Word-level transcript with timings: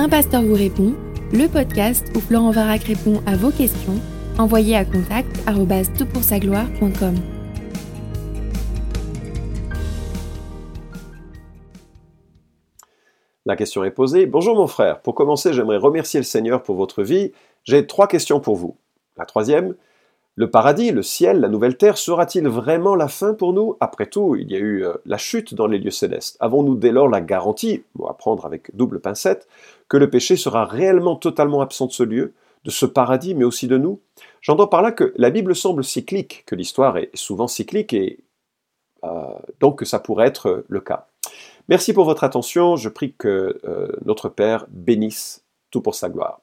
Un 0.00 0.08
pasteur 0.08 0.42
vous 0.42 0.54
répond, 0.54 0.94
le 1.32 1.48
podcast 1.48 2.06
où 2.14 2.20
Florent 2.20 2.52
Varac 2.52 2.84
répond 2.84 3.20
à 3.26 3.34
vos 3.34 3.50
questions, 3.50 4.00
envoyez 4.38 4.76
à 4.76 4.84
contact 4.84 5.28
gloire.com 6.38 7.16
La 13.44 13.56
question 13.56 13.82
est 13.82 13.90
posée. 13.90 14.26
Bonjour 14.26 14.54
mon 14.54 14.68
frère, 14.68 15.02
pour 15.02 15.16
commencer 15.16 15.52
j'aimerais 15.52 15.78
remercier 15.78 16.20
le 16.20 16.24
Seigneur 16.24 16.62
pour 16.62 16.76
votre 16.76 17.02
vie. 17.02 17.32
J'ai 17.64 17.84
trois 17.84 18.06
questions 18.06 18.38
pour 18.38 18.54
vous. 18.54 18.76
La 19.16 19.26
troisième, 19.26 19.74
le 20.38 20.48
paradis, 20.48 20.92
le 20.92 21.02
ciel, 21.02 21.40
la 21.40 21.48
nouvelle 21.48 21.76
terre, 21.76 21.98
sera-t-il 21.98 22.46
vraiment 22.46 22.94
la 22.94 23.08
fin 23.08 23.34
pour 23.34 23.52
nous? 23.52 23.76
Après 23.80 24.06
tout, 24.06 24.36
il 24.36 24.48
y 24.52 24.54
a 24.54 24.58
eu 24.58 24.84
euh, 24.84 24.92
la 25.04 25.18
chute 25.18 25.52
dans 25.52 25.66
les 25.66 25.78
lieux 25.78 25.90
célestes. 25.90 26.36
Avons-nous 26.38 26.76
dès 26.76 26.92
lors 26.92 27.08
la 27.08 27.20
garantie, 27.20 27.82
à 28.08 28.14
prendre 28.14 28.46
avec 28.46 28.70
double 28.76 29.00
pincette, 29.00 29.48
que 29.88 29.96
le 29.96 30.08
péché 30.08 30.36
sera 30.36 30.64
réellement 30.64 31.16
totalement 31.16 31.60
absent 31.60 31.86
de 31.86 31.92
ce 31.92 32.04
lieu, 32.04 32.34
de 32.62 32.70
ce 32.70 32.86
paradis, 32.86 33.34
mais 33.34 33.42
aussi 33.42 33.66
de 33.66 33.78
nous? 33.78 33.98
J'entends 34.40 34.68
par 34.68 34.80
là 34.80 34.92
que 34.92 35.12
la 35.16 35.30
Bible 35.30 35.56
semble 35.56 35.82
cyclique, 35.82 36.44
que 36.46 36.54
l'histoire 36.54 36.98
est 36.98 37.10
souvent 37.14 37.48
cyclique, 37.48 37.92
et 37.92 38.20
euh, 39.02 39.08
donc 39.58 39.80
que 39.80 39.84
ça 39.84 39.98
pourrait 39.98 40.28
être 40.28 40.64
le 40.68 40.80
cas. 40.80 41.08
Merci 41.68 41.92
pour 41.92 42.04
votre 42.04 42.22
attention, 42.22 42.76
je 42.76 42.88
prie 42.88 43.12
que 43.18 43.58
euh, 43.64 43.88
notre 44.04 44.28
Père 44.28 44.66
bénisse 44.70 45.44
tout 45.72 45.80
pour 45.80 45.96
sa 45.96 46.08
gloire. 46.08 46.40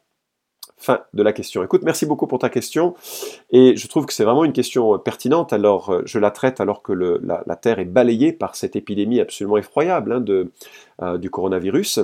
Fin 0.77 1.02
de 1.13 1.23
la 1.23 1.31
question. 1.31 1.63
Écoute, 1.63 1.84
merci 1.84 2.05
beaucoup 2.05 2.27
pour 2.27 2.39
ta 2.39 2.49
question. 2.49 2.95
Et 3.49 3.77
je 3.77 3.88
trouve 3.88 4.05
que 4.05 4.13
c'est 4.13 4.25
vraiment 4.25 4.43
une 4.43 4.52
question 4.52 4.93
euh, 4.93 4.98
pertinente. 4.98 5.53
Alors, 5.53 5.89
euh, 5.89 6.01
je 6.05 6.20
la 6.20 6.31
traite 6.31 6.59
alors 6.59 6.84
que 6.84 6.91
la, 6.91 7.55
Terre 7.55 7.79
est 7.79 7.85
balayée 7.85 8.34
par 8.34 8.57
cette 8.57 8.75
épidémie 8.75 9.21
absolument 9.21 9.57
effroyable 9.57 10.11
hein, 10.11 10.25
euh, 11.01 11.17
du 11.17 11.29
coronavirus 11.29 12.01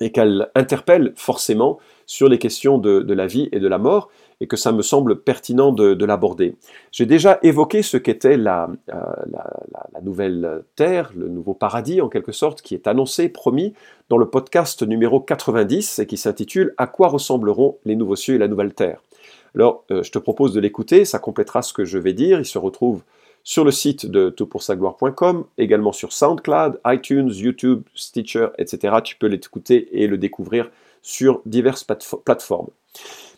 et 0.00 0.12
qu'elle 0.12 0.50
interpelle 0.54 1.14
forcément 1.16 1.78
sur 2.04 2.28
les 2.28 2.38
questions 2.38 2.76
de, 2.76 3.12
la 3.12 3.26
vie 3.26 3.48
et 3.52 3.60
de 3.60 3.68
la 3.68 3.78
mort, 3.78 4.10
et 4.40 4.46
que 4.46 4.56
ça 4.56 4.72
me 4.72 4.82
semble 4.82 5.20
pertinent 5.20 5.72
de, 5.72 6.04
l'aborder. 6.04 6.56
J'ai 6.92 7.06
déjà 7.06 7.38
évoqué 7.42 7.82
ce 7.82 7.96
qu'était 7.96 8.36
la, 8.36 8.68
la, 8.88 10.00
nouvelle 10.02 10.62
terre, 10.76 11.10
le 11.16 11.28
nouveau 11.28 11.54
paradis 11.54 12.00
en 12.00 12.08
quelque 12.08 12.32
sorte, 12.32 12.62
qui 12.62 12.74
est 12.74 12.86
annoncé, 12.86 13.28
promis, 13.28 13.74
dans 14.08 14.18
le 14.18 14.28
podcast 14.28 14.82
numéro 14.82 15.20
90, 15.20 15.98
et 15.98 16.06
qui 16.06 16.16
s'intitule 16.16 16.74
À 16.76 16.86
quoi 16.86 17.08
ressembleront 17.08 17.78
les 17.84 17.96
nouveaux 17.96 18.16
cieux 18.16 18.34
et 18.34 18.38
la 18.38 18.48
nouvelle 18.48 18.74
terre? 18.74 19.00
Alors, 19.54 19.84
euh, 19.90 20.02
je 20.02 20.12
te 20.12 20.18
propose 20.18 20.52
de 20.52 20.60
l'écouter, 20.60 21.04
ça 21.04 21.18
complétera 21.18 21.62
ce 21.62 21.72
que 21.72 21.84
je 21.84 21.98
vais 21.98 22.12
dire, 22.12 22.38
il 22.38 22.44
se 22.44 22.58
retrouve 22.58 23.02
sur 23.42 23.64
le 23.64 23.70
site 23.70 24.06
de 24.06 24.28
toutpoursagloire.com, 24.28 25.44
également 25.56 25.92
sur 25.92 26.12
SoundCloud, 26.12 26.80
iTunes, 26.84 27.30
YouTube, 27.32 27.84
Stitcher, 27.94 28.48
etc. 28.58 28.96
Tu 29.02 29.16
peux 29.16 29.28
l'écouter 29.28 30.02
et 30.02 30.08
le 30.08 30.18
découvrir 30.18 30.68
sur 31.00 31.40
diverses 31.46 31.86
plateformes. 32.24 32.68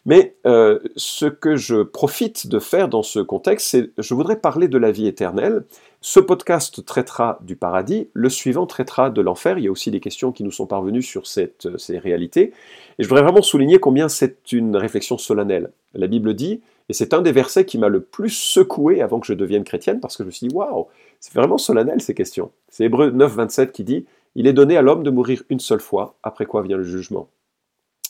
Mais 0.07 0.37
euh, 0.47 0.79
ce 0.97 1.27
que 1.27 1.57
je 1.57 1.83
profite 1.83 2.47
de 2.47 2.59
faire 2.59 2.89
dans 2.89 3.03
ce 3.03 3.19
contexte, 3.19 3.69
c'est 3.69 3.91
je 3.99 4.15
voudrais 4.15 4.41
parler 4.41 4.69
de 4.69 4.79
la 4.79 4.91
vie 4.91 5.07
éternelle. 5.07 5.65
Ce 6.01 6.21
podcast 6.21 6.85
traitera 6.85 7.39
du 7.43 7.57
paradis, 7.57 8.09
le 8.13 8.29
suivant 8.29 8.67
traitera 8.67 9.11
de 9.11 9.21
l'enfer. 9.21 9.59
Il 9.59 9.65
y 9.65 9.69
a 9.69 9.71
aussi 9.71 9.91
des 9.91 10.01
questions 10.01 10.33
qui 10.33 10.45
nous 10.45 10.53
sont 10.53 10.67
parvenues 10.67 11.03
sur 11.03 11.27
cette, 11.27 11.77
ces 11.77 11.99
réalités. 11.99 12.53
Et 12.99 13.03
je 13.03 13.09
voudrais 13.09 13.25
vraiment 13.25 13.43
souligner 13.43 13.81
combien 13.81 14.09
c'est 14.09 14.53
une 14.53 14.77
réflexion 14.77 15.19
solennelle. 15.19 15.73
La 15.95 16.07
Bible 16.07 16.35
dit, 16.35 16.61
et 16.89 16.95
c'est 16.95 17.13
un 17.13 17.21
des 17.21 17.33
versets 17.33 17.67
qui 17.67 17.79
m'a 17.79 17.89
le 17.89 18.01
plus 18.01 18.31
secoué 18.31 19.03
avant 19.03 19.21
que 19.21 19.27
je 19.27 19.35
devienne 19.35 19.65
chrétienne, 19.65 20.01
parce 20.01 20.17
que 20.17 20.23
je 20.23 20.29
me 20.29 20.31
suis 20.31 20.49
dit, 20.49 20.55
waouh, 20.55 20.87
c'est 21.21 21.35
vraiment 21.35 21.59
solennel 21.59 22.01
ces 22.01 22.15
questions. 22.15 22.51
C'est 22.71 22.85
Hébreu 22.85 23.11
9, 23.11 23.35
27 23.35 23.73
qui 23.73 23.85
dit, 23.85 24.07
Il 24.35 24.47
est 24.47 24.53
donné 24.53 24.77
à 24.77 24.83
l'homme 24.83 25.03
de 25.03 25.11
mourir 25.11 25.43
une 25.51 25.61
seule 25.61 25.81
fois, 25.81 26.17
après 26.23 26.47
quoi 26.47 26.63
vient 26.63 26.77
le 26.77 26.85
jugement. 26.85 27.29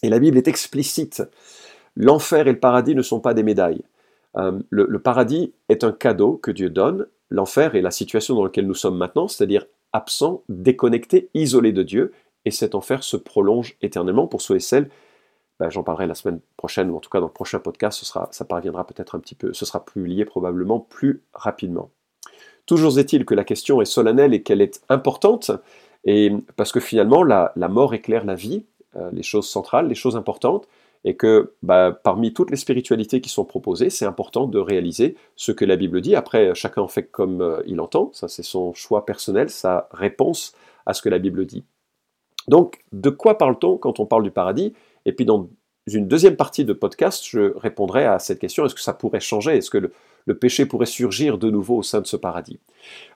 Et 0.03 0.09
la 0.09 0.21
Bible 0.21 0.39
est 0.39 0.47
explicite. 0.47 1.23
L'enfer 1.99 2.47
et 2.47 2.53
le 2.53 2.61
paradis 2.61 2.95
ne 2.95 3.03
sont 3.03 3.21
pas 3.21 3.35
des 3.35 3.43
médailles. 3.43 3.83
Euh, 4.37 4.59
le, 4.71 4.99
paradis 5.01 5.53
est 5.69 5.83
un 5.83 5.93
cadeau 5.93 6.37
que 6.37 6.53
Dieu 6.53 6.71
donne. 6.71 7.07
L'enfer 7.29 7.75
est 7.75 7.83
la 7.83 7.91
situation 7.91 8.35
dans 8.37 8.45
laquelle 8.45 8.67
nous 8.67 8.75
sommes 8.75 8.97
maintenant, 8.97 9.27
c'est-à-dire 9.27 9.67
absent, 9.93 10.45
déconnecté, 10.49 11.29
isolé 11.35 11.73
de 11.73 11.83
Dieu. 11.83 12.13
Et 12.45 12.53
cet 12.53 12.77
enfer 12.77 13.03
se 13.03 13.17
prolonge 13.17 13.77
éternellement 13.83 14.29
pour 14.29 14.41
ceux 14.41 14.57
et 14.57 14.61
celles 14.61 14.89
ben, 15.59 15.71
j'en 15.71 15.83
parlerai 15.83 16.07
la 16.07 16.15
semaine 16.15 16.41
prochaine, 16.57 16.89
ou 16.89 16.97
en 16.97 17.01
tout 17.01 17.11
cas 17.11 17.19
dans 17.19 17.27
le 17.27 17.33
prochain 17.33 17.59
podcast, 17.59 17.99
ce 17.99 18.05
sera, 18.05 18.29
ça 18.31 18.45
parviendra 18.45 18.87
peut-être 18.87 19.17
un 19.17 19.19
petit 19.19 19.35
peu, 19.35 19.53
ce 19.53 19.67
sera 19.67 19.85
publié 19.85 20.25
probablement 20.25 20.79
plus 20.79 21.25
rapidement. 21.35 21.91
Toujours 22.67 22.97
est-il 22.99 23.25
que 23.25 23.35
la 23.35 23.43
question 23.43 23.81
est 23.81 23.87
solennelle 23.87 24.35
et 24.35 24.43
qu'elle 24.45 24.61
est 24.61 24.81
importante, 24.89 25.51
parce 26.55 26.71
que 26.71 26.79
finalement 26.79 27.25
la, 27.25 27.53
mort 27.57 27.93
éclaire 27.95 28.25
la 28.25 28.37
vie, 28.37 28.67
euh, 28.95 29.11
les 29.13 29.25
choses 29.25 29.49
centrales, 29.49 29.89
les 29.89 29.97
choses 29.97 30.17
importantes, 30.17 30.69
et 31.05 31.17
que 31.17 31.55
bah, 31.63 31.99
parmi 32.03 32.33
toutes 32.33 32.51
les 32.51 32.57
spiritualités 32.57 33.21
qui 33.21 33.29
sont 33.29 33.45
proposées, 33.45 33.91
c'est 33.91 34.05
important 34.05 34.47
de 34.47 34.59
réaliser 34.59 35.17
ce 35.37 35.53
que 35.53 35.65
la 35.65 35.77
Bible 35.77 36.01
dit. 36.01 36.15
Après, 36.15 36.55
chacun 36.55 36.83
en 36.83 36.89
fait 36.89 37.11
comme 37.11 37.41
euh, 37.41 37.63
il 37.67 37.81
entend, 37.81 38.11
ça 38.13 38.29
c'est 38.29 38.43
son 38.43 38.75
choix 38.75 39.07
personnel, 39.07 39.51
sa 39.51 39.89
réponse 39.93 40.53
à 40.87 40.95
ce 40.95 41.03
que 41.03 41.09
la 41.09 41.19
Bible 41.19 41.47
dit. 41.47 41.65
Donc, 42.49 42.81
de 42.93 43.11
quoi 43.11 43.37
parle-t-on 43.37 43.77
quand 43.77 44.01
on 44.01 44.07
parle 44.07 44.23
du 44.23 44.31
paradis? 44.31 44.73
Et 45.05 45.13
puis 45.13 45.25
dans 45.25 45.49
une 45.87 46.09
deuxième 46.09 46.37
partie 46.37 46.65
de 46.65 46.73
podcast, 46.73 47.25
je 47.29 47.57
répondrai 47.57 48.05
à 48.05 48.19
cette 48.19 48.39
question, 48.39 48.65
est-ce 48.65 48.75
que 48.75 48.81
ça 48.81 48.93
pourrait 48.93 49.21
changer? 49.21 49.57
Est-ce 49.57 49.71
que 49.71 49.79
le, 50.27 50.35
péché 50.35 50.67
pourrait 50.67 50.87
surgir 50.87 51.39
de 51.39 51.51
nouveau 51.51 51.79
au 51.79 51.83
sein 51.83 52.01
de 52.01 52.07
ce 52.07 52.17
paradis? 52.17 52.59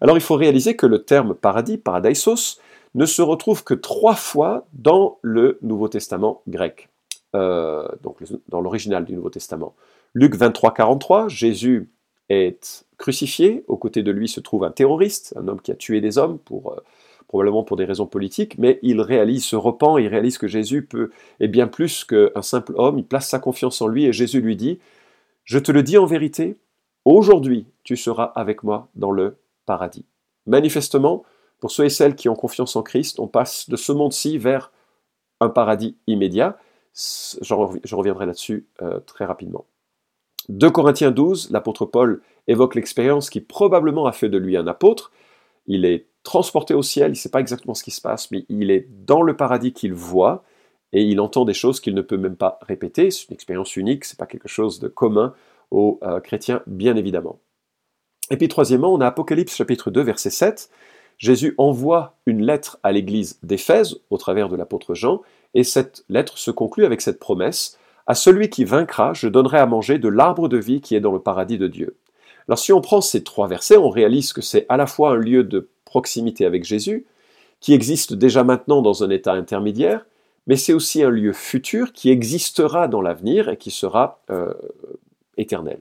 Alors 0.01 0.17
il 0.17 0.23
faut 0.23 0.37
réaliser 0.37 0.77
que 0.77 0.87
le 0.87 1.05
terme 1.05 1.35
paradis, 1.35 1.77
paradisos, 1.77 2.59
ne 2.95 3.07
se 3.07 3.23
retrouve 3.23 3.65
que 3.65 3.75
trois 3.75 4.15
fois 4.15 4.67
dans 4.73 5.19
le 5.23 5.59
Nouveau 5.63 5.89
Testament 5.89 6.43
grec, 6.47 6.89
euh, 7.35 7.89
donc 8.03 8.19
dans 8.49 8.61
l'original 8.61 9.05
du 9.05 9.15
Nouveau 9.15 9.31
Testament. 9.31 9.75
Luc 10.15 10.35
23, 10.35 10.75
43, 10.75 11.29
Jésus 11.29 11.91
est 12.29 12.87
crucifié, 12.99 13.65
aux 13.69 13.77
côtés 13.77 14.03
de 14.03 14.11
lui 14.11 14.29
se 14.29 14.41
trouve 14.41 14.65
un 14.65 14.71
terroriste, 14.71 15.35
un 15.37 15.49
homme 15.49 15.61
qui 15.61 15.73
a 15.73 15.75
tué 15.75 16.01
des 16.01 16.19
hommes 16.19 16.39
pour... 16.39 16.73
Euh, 16.73 16.77
probablement 17.33 17.65
pour 17.65 17.79
des 17.79 17.87
raisons 17.87 18.07
politiques, 18.07 18.59
mais 18.59 18.79
il 18.83 19.01
réalise, 19.01 19.43
se 19.43 19.57
repent, 19.57 19.97
il 19.99 20.07
réalise 20.07 20.37
que 20.37 20.47
Jésus 20.47 20.85
peut, 20.85 21.11
est 21.41 21.49
bien 21.49 21.67
plus 21.67 22.05
qu'un 22.05 22.43
simple 22.43 22.75
homme, 22.77 22.99
il 22.99 23.07
place 23.07 23.27
sa 23.27 23.39
confiance 23.39 23.81
en 23.81 23.87
lui 23.87 24.05
et 24.05 24.13
Jésus 24.13 24.43
lui 24.43 24.55
dit, 24.55 24.81
je 25.45 25.59
te 25.59 25.73
le 25.73 25.83
dis 25.83 25.97
en 25.97 26.05
vérité, 26.05 26.59
aujourd'hui 27.07 27.65
tu 27.85 27.97
seras 27.97 28.25
avec 28.35 28.63
moi 28.63 28.89
dans 28.97 29.11
le 29.11 29.39
paradis. 29.65 30.05
Manifestement, 30.47 31.25
pour 31.59 31.71
ceux 31.71 31.87
et 31.87 31.89
celles 31.89 32.17
qui 32.17 32.29
ont 32.29 32.35
confiance 32.35 32.77
en 32.77 32.83
Christ, 32.83 33.19
on 33.19 33.29
passe 33.29 33.71
de 33.71 33.77
ce 33.77 33.93
monde-ci 33.93 34.37
vers 34.37 34.71
un 35.41 35.49
paradis 35.49 35.97
immédiat. 36.07 36.59
Je 36.95 37.95
reviendrai 37.95 38.27
là-dessus 38.27 38.67
euh, 38.83 39.01
très 39.01 39.25
rapidement. 39.25 39.67
2 40.49 40.71
Corinthiens 40.71 41.11
12, 41.11 41.51
l'apôtre 41.51 41.87
Paul 41.87 42.21
évoque 42.49 42.75
l'expérience 42.75 43.31
qui 43.31 43.41
probablement 43.41 44.07
a 44.07 44.13
fait 44.13 44.29
de 44.29 44.39
lui 44.39 44.57
un 44.57 44.67
apôtre. 44.67 45.13
Il 45.67 45.85
est 45.85 46.07
transporté 46.25 46.75
au 46.75 46.83
ciel, 46.83 47.09
il 47.09 47.13
ne 47.13 47.17
sait 47.17 47.31
pas 47.31 47.41
exactement 47.41 47.75
ce 47.75 47.85
qui 47.85 47.91
se 47.91 48.01
passe, 48.01 48.31
mais 48.31 48.45
il 48.49 48.71
est 48.71 48.89
dans 49.07 49.23
le 49.23 49.37
paradis 49.37 49.73
qu'il 49.73 49.95
voit, 49.95 50.45
et 50.93 51.03
il 51.03 51.21
entend 51.21 51.45
des 51.45 51.55
choses 51.55 51.81
qu'il 51.81 51.95
ne 51.95 52.03
peut 52.03 52.17
même 52.17 52.37
pas 52.37 52.59
répéter. 52.63 53.11
C'est 53.11 53.29
une 53.29 53.35
expérience 53.35 53.77
unique, 53.77 54.05
ce 54.05 54.15
n'est 54.15 54.19
pas 54.19 54.27
quelque 54.27 54.49
chose 54.49 54.79
de 54.79 54.89
commun 54.89 55.35
aux 55.71 55.99
euh, 56.03 56.21
chrétiens, 56.21 56.63
bien 56.67 56.97
évidemment. 56.97 57.41
Et 58.31 58.37
puis 58.37 58.49
troisièmement, 58.49 58.93
on 58.93 59.01
a 59.01 59.07
Apocalypse 59.07 59.57
chapitre 59.57 59.91
2, 59.91 60.03
verset 60.03 60.31
7. 60.31 60.71
Jésus 61.19 61.55
envoie 61.59 62.17
une 62.27 62.45
lettre 62.45 62.79
à 62.83 62.93
l'église 62.93 63.39
d'Éphèse 63.43 63.97
au 64.11 64.19
travers 64.19 64.49
de 64.49 64.57
l'apôtre 64.57 64.95
Jean, 64.95 65.23
et 65.55 65.65
cette 65.65 66.05
lettre 66.09 66.39
se 66.39 66.51
conclut 66.51 66.85
avec 66.85 67.01
cette 67.01 67.19
promesse 67.19 67.79
À 68.07 68.15
celui 68.15 68.51
qui 68.51 68.65
vaincra, 68.65 69.13
je 69.13 69.29
donnerai 69.29 69.59
à 69.59 69.67
manger 69.67 69.99
de 69.99 70.09
l'arbre 70.09 70.49
de 70.49 70.59
vie 70.59 70.81
qui 70.81 70.95
est 70.95 71.01
dans 71.01 71.13
le 71.13 71.21
paradis 71.21 71.59
de 71.59 71.69
Dieu. 71.69 71.97
Alors 72.49 72.59
si 72.59 72.73
on 72.73 72.81
prend 72.81 73.01
ces 73.01 73.23
trois 73.23 73.47
versets, 73.47 73.77
on 73.77 73.91
réalise 73.91 74.33
que 74.33 74.43
c'est 74.43 74.67
à 74.69 74.77
la 74.77 74.87
fois 74.87 75.13
un 75.13 75.17
lieu 75.17 75.45
de 75.45 75.69
proximité 75.85 76.45
avec 76.45 76.65
Jésus, 76.65 77.07
qui 77.61 77.73
existe 77.73 78.15
déjà 78.15 78.43
maintenant 78.43 78.83
dans 78.83 79.05
un 79.05 79.11
état 79.11 79.33
intermédiaire, 79.33 80.05
mais 80.47 80.57
c'est 80.57 80.73
aussi 80.73 81.03
un 81.03 81.11
lieu 81.11 81.33
futur 81.33 81.93
qui 81.93 82.11
existera 82.11 82.89
dans 82.89 83.01
l'avenir 83.01 83.49
et 83.49 83.57
qui 83.57 83.71
sera 83.71 84.21
euh, 84.31 84.53
éternel. 85.37 85.79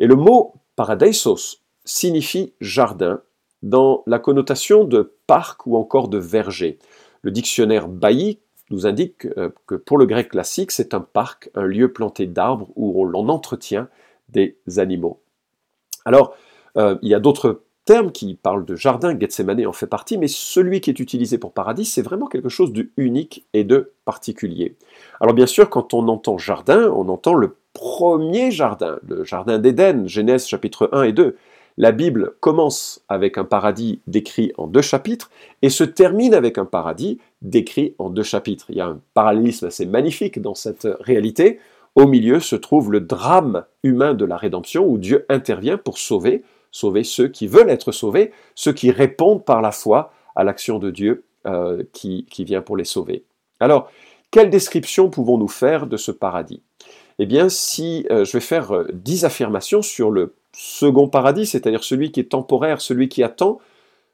Et 0.00 0.06
le 0.06 0.16
mot 0.16 0.54
paradisos 0.74 1.60
signifie 1.84 2.52
jardin 2.60 3.20
dans 3.62 4.02
la 4.06 4.18
connotation 4.18 4.84
de 4.84 5.14
parc 5.26 5.66
ou 5.66 5.76
encore 5.76 6.08
de 6.08 6.18
verger. 6.18 6.78
Le 7.22 7.30
dictionnaire 7.30 7.88
Bailly 7.88 8.40
nous 8.70 8.86
indique 8.86 9.26
euh, 9.36 9.50
que 9.66 9.74
pour 9.74 9.98
le 9.98 10.06
grec 10.06 10.30
classique, 10.30 10.70
c'est 10.70 10.94
un 10.94 11.00
parc, 11.00 11.50
un 11.54 11.64
lieu 11.64 11.92
planté 11.92 12.26
d'arbres 12.26 12.68
où 12.76 13.04
l'on 13.04 13.28
entretient 13.28 13.88
des 14.28 14.58
animaux. 14.76 15.20
Alors, 16.04 16.34
euh, 16.76 16.96
il 17.02 17.08
y 17.08 17.14
a 17.14 17.20
d'autres 17.20 17.62
terme 17.88 18.12
qui 18.12 18.34
parle 18.34 18.66
de 18.66 18.76
jardin, 18.76 19.18
Gethsemane 19.18 19.66
en 19.66 19.72
fait 19.72 19.86
partie, 19.86 20.18
mais 20.18 20.28
celui 20.28 20.82
qui 20.82 20.90
est 20.90 21.00
utilisé 21.00 21.38
pour 21.38 21.54
paradis, 21.54 21.86
c'est 21.86 22.02
vraiment 22.02 22.26
quelque 22.26 22.50
chose 22.50 22.70
de 22.70 22.90
unique 22.98 23.46
et 23.54 23.64
de 23.64 23.94
particulier. 24.04 24.76
Alors 25.22 25.32
bien 25.32 25.46
sûr, 25.46 25.70
quand 25.70 25.94
on 25.94 26.06
entend 26.08 26.36
jardin, 26.36 26.92
on 26.94 27.08
entend 27.08 27.32
le 27.32 27.56
premier 27.72 28.50
jardin, 28.50 28.98
le 29.08 29.24
jardin 29.24 29.58
d'Éden, 29.58 30.06
Genèse 30.06 30.46
chapitre 30.46 30.90
1 30.92 31.04
et 31.04 31.12
2. 31.12 31.36
La 31.78 31.92
Bible 31.92 32.34
commence 32.40 33.02
avec 33.08 33.38
un 33.38 33.44
paradis 33.44 34.02
décrit 34.06 34.52
en 34.58 34.66
deux 34.66 34.82
chapitres 34.82 35.30
et 35.62 35.70
se 35.70 35.84
termine 35.84 36.34
avec 36.34 36.58
un 36.58 36.66
paradis 36.66 37.18
décrit 37.42 37.94
en 37.98 38.10
deux 38.10 38.22
chapitres. 38.22 38.66
Il 38.68 38.76
y 38.76 38.80
a 38.80 38.86
un 38.86 39.00
parallélisme 39.14 39.66
assez 39.66 39.86
magnifique 39.86 40.40
dans 40.40 40.54
cette 40.54 40.88
réalité. 41.00 41.60
Au 41.94 42.06
milieu 42.06 42.40
se 42.40 42.56
trouve 42.56 42.92
le 42.92 43.00
drame 43.00 43.64
humain 43.82 44.14
de 44.14 44.24
la 44.24 44.36
rédemption 44.36 44.86
où 44.86 44.98
Dieu 44.98 45.24
intervient 45.28 45.78
pour 45.78 45.98
sauver, 45.98 46.42
sauver 46.70 47.04
ceux 47.04 47.28
qui 47.28 47.46
veulent 47.46 47.70
être 47.70 47.92
sauvés, 47.92 48.32
ceux 48.54 48.72
qui 48.72 48.90
répondent 48.90 49.44
par 49.44 49.62
la 49.62 49.72
foi 49.72 50.12
à 50.36 50.44
l'action 50.44 50.78
de 50.78 50.90
Dieu 50.90 51.24
euh, 51.46 51.82
qui, 51.92 52.26
qui 52.30 52.44
vient 52.44 52.62
pour 52.62 52.76
les 52.76 52.84
sauver. 52.84 53.24
Alors, 53.60 53.90
quelle 54.30 54.50
description 54.50 55.08
pouvons-nous 55.08 55.48
faire 55.48 55.86
de 55.86 55.96
ce 55.96 56.12
paradis? 56.12 56.62
Eh 57.18 57.26
bien, 57.26 57.48
si 57.48 58.06
euh, 58.10 58.24
je 58.24 58.32
vais 58.32 58.40
faire 58.40 58.72
euh, 58.72 58.86
dix 58.92 59.24
affirmations 59.24 59.82
sur 59.82 60.10
le 60.10 60.34
second 60.52 61.08
paradis, 61.08 61.46
c'est-à-dire 61.46 61.82
celui 61.82 62.12
qui 62.12 62.20
est 62.20 62.30
temporaire, 62.30 62.80
celui 62.80 63.08
qui 63.08 63.22
attend 63.22 63.58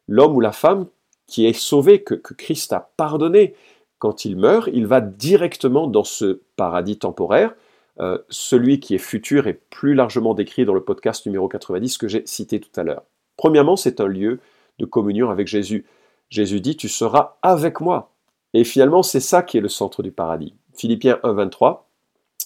l'homme 0.09 0.35
ou 0.37 0.41
la 0.41 0.53
femme 0.53 0.87
qui 1.27 1.47
est 1.47 1.53
sauvé, 1.53 2.03
que, 2.03 2.15
Christ 2.15 2.73
a 2.73 2.91
pardonné, 2.97 3.55
quand 3.99 4.25
il 4.25 4.37
meurt, 4.37 4.69
il 4.73 4.87
va 4.87 5.01
directement 5.01 5.87
dans 5.87 6.05
ce 6.05 6.43
paradis 6.57 6.99
temporaire. 6.99 7.55
Euh, 8.01 8.19
celui 8.29 8.81
qui 8.81 8.95
est 8.95 8.99
futur 8.99 9.47
est 9.47 9.61
plus 9.71 9.95
largement 9.95 10.35
décrit 10.35 10.65
dans 10.65 10.75
le 10.75 10.83
podcast 10.83 11.25
numéro 11.27 11.49
90 11.49 11.97
que 11.97 12.09
j'ai 12.09 12.27
cité 12.27 12.61
tout 12.61 12.79
à 12.79 12.83
l'heure. 12.83 13.05
Premièrement, 13.37 13.77
c'est 13.77 14.01
un 14.01 14.07
lieu 14.07 14.41
de 14.79 14.85
communion 14.85 15.31
avec 15.31 15.47
Jésus. 15.47 15.87
Jésus 16.29 16.61
dit, 16.61 16.77
tu 16.77 16.89
seras 16.89 17.37
avec 17.43 17.81
moi. 17.81 18.11
Et 18.53 18.65
finalement, 18.65 19.03
c'est 19.03 19.21
ça 19.21 19.43
qui 19.43 19.59
est 19.59 19.61
le 19.61 19.69
centre 19.69 20.03
du 20.03 20.13
paradis. 20.13 20.55
Philippiens 20.77 21.19
1, 21.23 21.33
23. 21.33 21.89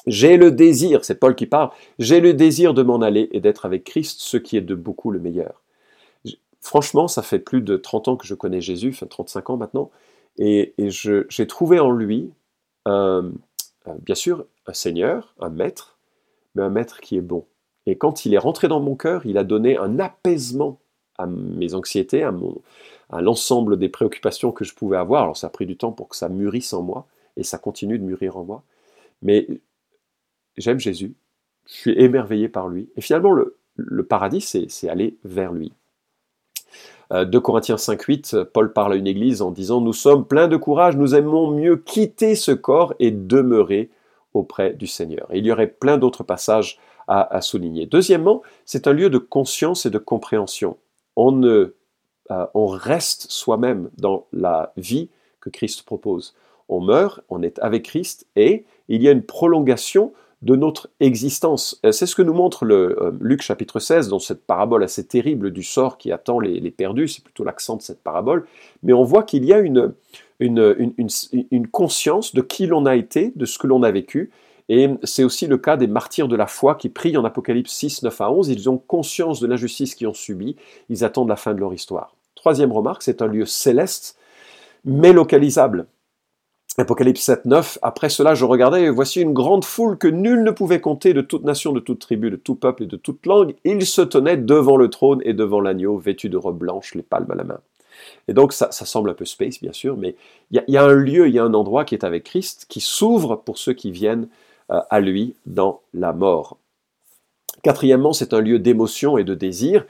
J'ai 0.06 0.36
le 0.36 0.50
désir, 0.50 1.04
c'est 1.04 1.19
Paul 1.19 1.34
qui 1.34 1.46
parle, 1.46 1.70
j'ai 1.98 2.20
le 2.20 2.32
désir 2.32 2.72
de 2.72 2.82
m'en 2.82 3.00
aller 3.02 3.28
et 3.32 3.40
d'être 3.40 3.66
avec 3.66 3.84
Christ, 3.84 4.20
ce 4.20 4.36
qui 4.36 4.56
est 4.56 4.62
de 4.62 4.75
beaucoup 4.75 5.10
le 5.10 5.19
meilleur. 5.19 5.62
Franchement, 6.60 7.08
ça 7.08 7.22
fait 7.22 7.38
plus 7.38 7.62
de 7.62 7.76
30 7.76 8.08
ans 8.08 8.16
que 8.16 8.26
je 8.26 8.34
connais 8.34 8.60
Jésus, 8.60 8.90
enfin 8.90 9.06
35 9.06 9.50
ans 9.50 9.56
maintenant, 9.56 9.90
et, 10.38 10.75
j'ai 10.78 11.46
trouvé 11.46 11.81
en 11.81 11.90
lui, 11.90 12.31
bien 12.87 14.14
sûr, 14.14 14.44
un 14.66 14.72
Seigneur, 14.72 15.34
un 15.40 15.50
Maître, 15.50 15.99
mais 16.55 16.62
un 16.62 16.70
Maître 16.70 17.00
qui 17.00 17.16
est 17.16 17.22
bon. 17.22 17.46
Et 17.87 17.96
quand 17.96 18.25
il 18.25 18.34
est 18.34 18.38
rentré 18.38 18.69
dans 18.69 18.81
mon 18.81 18.96
cœur, 18.96 19.25
il 19.26 19.38
a 19.38 19.44
donné 19.44 19.76
un 19.76 19.99
apaisement 19.99 20.78
à 21.16 21.26
mes 21.26 21.75
anxiétés, 21.75 22.22
à, 22.22 22.32
à 23.11 23.20
l'ensemble 23.20 23.78
des 23.78 23.88
préoccupations 23.88 24.52
que 24.52 24.64
je 24.64 24.75
pouvais 24.75 24.96
avoir. 24.96 25.25
Alors 25.25 25.37
ça 25.37 25.49
a 25.49 25.50
pris 25.50 25.66
du 25.66 25.76
temps 25.76 25.93
pour 25.93 26.08
que 26.08 26.16
ça 26.16 26.28
mûrisse 26.28 26.72
en 26.72 26.82
moi, 26.82 27.06
et 27.37 27.43
ça 27.43 27.58
continue 27.58 27.99
de 27.99 28.04
mûrir 28.04 28.37
en 28.37 28.44
moi. 28.44 28.62
Mais 29.22 29.46
j'aime 30.56 30.78
Jésus, 30.78 31.14
je 31.66 31.72
suis 31.72 31.93
émerveillé 31.99 32.49
par 32.49 32.69
lui, 32.69 32.90
et 32.96 33.00
finalement 33.00 33.32
le, 33.32 34.04
paradis, 34.04 34.40
c'est 34.40 34.88
aller 34.88 35.19
vers 35.25 35.52
lui. 35.52 35.72
2 37.10 37.16
euh, 37.16 37.40
Corinthiens 37.40 37.76
5.8, 37.76 38.44
Paul 38.44 38.72
parle 38.72 38.93
à 38.93 38.96
une 38.96 39.06
église 39.06 39.40
en 39.40 39.50
disant 39.50 39.81
Nous 39.81 39.93
sommes 39.93 40.26
pleins 40.26 40.49
de 40.49 40.56
courage, 40.56 40.96
nous 40.96 41.14
aimons 41.14 41.50
mieux 41.50 41.76
quitter 41.76 42.34
ce 42.34 42.52
corps 42.52 42.94
et 42.99 43.10
demeurer 43.10 43.90
auprès 44.34 44.75
du 44.75 44.87
Seigneur. 44.87 45.26
Et 45.31 45.38
il 45.38 45.46
y 45.46 45.52
aurait 45.52 45.69
plein 45.69 45.96
d'autres 45.96 46.22
passages 46.22 46.78
à, 47.10 47.40
souligner. 47.40 47.87
Deuxièmement, 47.87 48.43
c'est 48.66 48.87
un 48.87 48.93
lieu 48.93 49.08
de 49.08 49.16
conscience 49.16 49.87
et 49.87 49.90
de 49.90 49.96
compréhension. 49.96 50.76
On 51.16 51.32
ne 51.32 51.75
euh, 52.31 52.46
on 52.52 52.66
reste 52.66 53.31
soi-même 53.31 53.88
dans 53.96 54.26
la 54.34 54.75
vie 54.76 55.08
que 55.40 55.49
Christ 55.49 55.84
propose. 55.84 56.34
On 56.69 56.82
meurt, 56.82 57.22
on 57.31 57.43
est 57.43 57.58
avec 57.61 57.84
Christ 57.84 58.26
et 58.37 58.66
il 58.88 59.02
y 59.02 59.08
a 59.08 59.12
une 59.12 59.22
prolongation 59.22 60.12
de 60.43 60.55
notre 60.55 60.88
existence. 61.00 61.81
Euh, 61.85 61.93
c'est 61.93 62.06
ce 62.06 62.14
que 62.14 62.23
nous 62.23 62.32
montre 62.32 62.64
le, 62.64 63.00
euh, 63.02 63.12
Luc 63.20 63.43
chapitre 63.43 63.81
16 63.81 64.08
dans 64.08 64.19
cette 64.19 64.44
parabole 64.44 64.85
assez 64.85 65.05
terrible 65.05 65.50
du 65.50 65.62
sort 65.62 65.99
qui 65.99 66.12
attend 66.12 66.38
les, 66.38 66.70
perdus, 66.70 67.08
c'est 67.08 67.25
plutôt 67.25 67.44
l'accent 67.44 67.76
de 67.76 67.82
cette 67.82 68.02
parabole, 68.02 68.46
mais 68.82 68.93
on 68.93 69.02
voit 69.02 69.25
qu'il 69.25 69.44
y 69.44 69.52
a 69.52 69.58
une, 69.58 69.94
une 70.40 71.67
conscience 71.69 72.35
de 72.35 72.40
qui 72.40 72.67
l'on 72.67 72.87
a 72.87 72.94
été, 72.94 73.32
de 73.35 73.44
ce 73.44 73.58
que 73.58 73.67
l'on 73.67 73.82
a 73.82 73.90
vécu, 73.90 74.31
et 74.69 74.88
c'est 75.02 75.25
aussi 75.25 75.46
le 75.46 75.56
cas 75.56 75.76
des 75.76 75.87
martyrs 75.87 76.29
de 76.29 76.37
la 76.37 76.46
foi 76.46 76.75
qui 76.75 76.88
prient 76.88 77.17
en 77.17 77.25
Apocalypse 77.25 77.73
6, 77.73 78.02
9 78.02 78.20
à 78.20 78.31
11. 78.31 78.49
Ils 78.49 78.69
ont 78.69 78.76
conscience 78.76 79.40
de 79.40 79.46
l'injustice 79.46 79.94
qu'ils 79.94 80.08
ont 80.08 80.14
subie. 80.14 80.56
Ils 80.90 81.05
attendent 81.05 81.31
la 81.31 81.37
fin 81.37 81.55
de 81.55 81.61
leur 81.61 81.73
histoire. 81.73 82.14
Troisième 82.35 82.73
remarque, 82.73 83.02
c'est 83.02 83.23
un 83.23 83.26
lieu 83.26 83.46
céleste, 83.46 84.17
mais 84.85 85.12
localisable. 85.12 85.87
Apocalypse 86.78 87.20
7, 87.22 87.44
9. 87.44 87.78
Après 87.82 88.08
cela, 88.08 88.34
je 88.34 88.44
regardais, 88.44 88.84
et 88.84 88.90
voici 88.90 89.20
une 89.20 89.32
grande 89.32 89.64
foule 89.64 89.98
que 89.98 90.06
nul 90.06 90.44
ne 90.44 90.52
pouvait 90.52 90.80
compter, 90.80 91.12
de 91.12 91.20
toute 91.20 91.44
nation, 91.44 91.72
de 91.72 91.80
toute 91.80 91.98
tribu, 91.98 92.30
de 92.30 92.36
tout 92.36 92.54
peuple 92.54 92.84
et 92.84 92.86
de 92.86 92.96
toute 92.96 93.26
langue. 93.26 93.56
Ils 93.64 93.84
se 93.84 94.00
tenaient 94.00 94.36
devant 94.36 94.76
le 94.76 94.88
trône 94.88 95.20
et 95.25 95.32
devant 95.32 95.60
l'agneau, 95.60 95.98
vêtus 95.98 96.28
de 96.28 96.36
robes 96.36 96.58
blanches, 96.58 96.94
les 96.94 97.02
palmes 97.02 97.30
à 97.30 97.34
la 97.34 97.44
main. 97.44 97.58
Et 98.28 98.32
donc, 98.32 98.52
ça, 98.52 98.70
semble 98.70 99.10
un 99.10 99.14
peu 99.14 99.25
space, 99.25 99.60
bien 99.60 99.72
sûr, 99.72 99.96
mais 99.96 100.14
il 100.52 100.62
y, 100.69 100.76
a 100.76 100.84
un 100.84 100.94
lieu, 100.94 101.26
il 101.26 101.34
y 101.34 101.38
a 101.38 101.44
un 101.44 101.54
endroit 101.54 101.84
qui 101.84 101.96
est 101.96 102.04
avec 102.04 102.25
Christ, 102.25 102.66
qui 102.69 102.80
s'ouvre 102.80 103.36
pour 103.36 103.58
ceux 103.58 103.72
qui 103.72 103.90
viennent 103.90 104.28
euh, 104.70 104.80
à 104.88 105.00
lui 105.00 105.34
dans 105.46 105.80
la 105.94 106.12
mort. 106.12 106.58
Quatrièmement, 107.62 108.12
c'est 108.12 108.34
un 108.34 108.40
lieu 108.40 108.60
d'émotion 108.60 109.19
et 109.19 109.25
de 109.25 109.34
désir. 109.34 109.84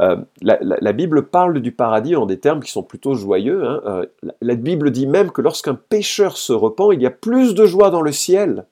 Euh, 0.00 0.16
la, 0.42 0.92
Bible 0.92 1.28
parle 1.28 1.60
du 1.60 1.72
paradis 1.72 2.16
en 2.16 2.26
des 2.26 2.38
termes 2.38 2.62
qui 2.62 2.70
sont 2.70 2.82
plutôt 2.82 3.14
joyeux. 3.14 3.64
Hein. 3.64 3.80
Euh, 3.86 4.06
la, 4.40 4.54
Bible 4.54 4.90
dit 4.90 5.06
même 5.06 5.30
que 5.30 5.40
lorsqu'un 5.40 5.74
pécheur 5.74 6.36
se 6.36 6.52
repent, 6.52 6.92
il 6.92 7.00
y 7.00 7.06
a 7.06 7.10
plus 7.10 7.54
de 7.54 7.64
joie 7.66 7.90
dans 7.90 8.02
le 8.02 8.12
ciel 8.12 8.66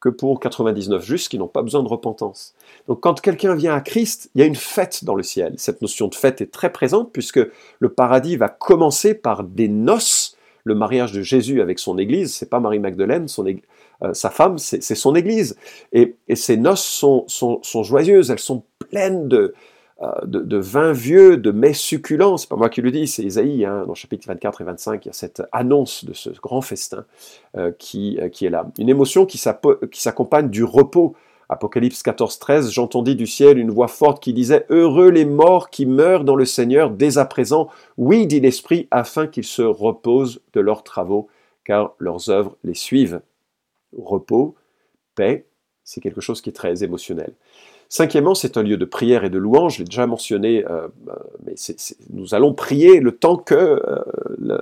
que 0.00 0.08
pour 0.08 0.38
99 0.38 1.04
justes 1.04 1.28
qui 1.28 1.38
n'ont 1.38 1.48
pas 1.48 1.62
besoin 1.62 1.82
de 1.82 1.88
repentance. 1.88 2.54
Donc 2.86 3.00
quand 3.00 3.20
quelqu'un 3.20 3.54
vient 3.54 3.74
à 3.74 3.80
Christ, 3.80 4.30
il 4.34 4.40
y 4.40 4.44
a 4.44 4.46
une 4.46 4.54
fête 4.54 5.04
dans 5.04 5.14
le 5.14 5.24
ciel. 5.24 5.54
Cette 5.56 5.82
notion 5.82 6.06
de 6.08 6.14
fête 6.14 6.40
est 6.40 6.52
très 6.52 6.70
présente 6.70 7.12
puisque 7.12 7.40
le 7.78 7.88
paradis 7.88 8.36
va 8.36 8.48
commencer 8.48 9.14
par 9.14 9.42
des 9.42 9.68
noces, 9.68 10.36
le 10.64 10.74
mariage 10.74 11.12
de 11.12 11.22
Jésus 11.22 11.60
avec 11.60 11.78
son 11.78 11.98
Église. 11.98 12.32
C'est 12.34 12.50
pas 12.50 12.60
Marie 12.60 12.78
Magdeleine, 12.78 13.26
euh, 14.02 14.14
sa 14.14 14.30
femme, 14.30 14.58
c'est 14.58 14.80
son 14.80 15.16
Église. 15.16 15.56
Et, 15.92 16.14
ces 16.34 16.56
noces 16.56 16.84
sont, 16.84 17.24
sont 17.28 17.82
joyeuses, 17.82 18.30
elles 18.30 18.38
sont 18.38 18.62
pleines 18.78 19.26
de, 19.26 19.54
euh, 20.00 20.12
de, 20.24 20.56
vin 20.56 20.92
vieux, 20.92 21.36
de 21.36 21.50
mets 21.50 21.72
succulents. 21.72 22.36
C'est 22.36 22.48
pas 22.48 22.54
moi 22.54 22.68
qui 22.68 22.80
le 22.80 22.92
dis, 22.92 23.08
c'est 23.08 23.24
Isaïe. 23.24 23.64
Hein, 23.64 23.84
dans 23.86 23.94
chapitre 23.94 24.28
24 24.28 24.60
et 24.60 24.64
25, 24.64 25.04
il 25.04 25.08
y 25.08 25.10
a 25.10 25.12
cette 25.12 25.42
annonce 25.50 26.04
de 26.04 26.12
ce 26.12 26.30
grand 26.40 26.60
festin 26.60 27.04
euh, 27.56 27.72
qui, 27.76 28.16
euh, 28.20 28.28
qui 28.28 28.46
est 28.46 28.50
là. 28.50 28.70
Une 28.78 28.88
émotion 28.88 29.26
qui 29.26 29.38
s'accompagne 29.38 30.50
du 30.50 30.62
repos. 30.62 31.16
Apocalypse 31.48 32.02
14, 32.02 32.38
13, 32.38 32.70
j'entendis 32.70 33.16
du 33.16 33.26
ciel 33.26 33.58
une 33.58 33.70
voix 33.70 33.88
forte 33.88 34.22
qui 34.22 34.34
disait 34.34 34.66
Heureux 34.68 35.10
les 35.10 35.24
morts 35.24 35.70
qui 35.70 35.86
meurent 35.86 36.24
dans 36.24 36.36
le 36.36 36.44
Seigneur 36.44 36.90
dès 36.90 37.16
à 37.16 37.24
présent. 37.24 37.68
Oui, 37.96 38.26
dit 38.26 38.38
l'Esprit, 38.38 38.86
afin 38.90 39.26
qu'ils 39.26 39.44
se 39.44 39.62
reposent 39.62 40.42
de 40.52 40.60
leurs 40.60 40.84
travaux, 40.84 41.28
car 41.64 41.94
leurs 41.98 42.28
œuvres 42.28 42.56
les 42.64 42.74
suivent. 42.74 43.20
Repos, 43.96 44.56
paix, 45.14 45.46
c'est 45.84 46.02
quelque 46.02 46.20
chose 46.20 46.42
qui 46.42 46.50
est 46.50 46.52
très 46.52 46.84
émotionnel. 46.84 47.32
Cinquièmement, 47.90 48.34
c'est 48.34 48.58
un 48.58 48.62
lieu 48.62 48.76
de 48.76 48.84
prière 48.84 49.24
et 49.24 49.30
de 49.30 49.38
louange, 49.38 49.74
je 49.74 49.78
l'ai 49.78 49.84
déjà 49.86 50.06
mentionné, 50.06 50.62
euh, 50.66 50.88
euh, 51.08 51.14
mais 51.46 51.54
nous 52.10 52.34
allons 52.34 52.52
prier 52.52 53.00
le 53.00 53.12
temps 53.12 53.36
que 53.36 53.54
euh, 53.54 54.02
le, 54.36 54.60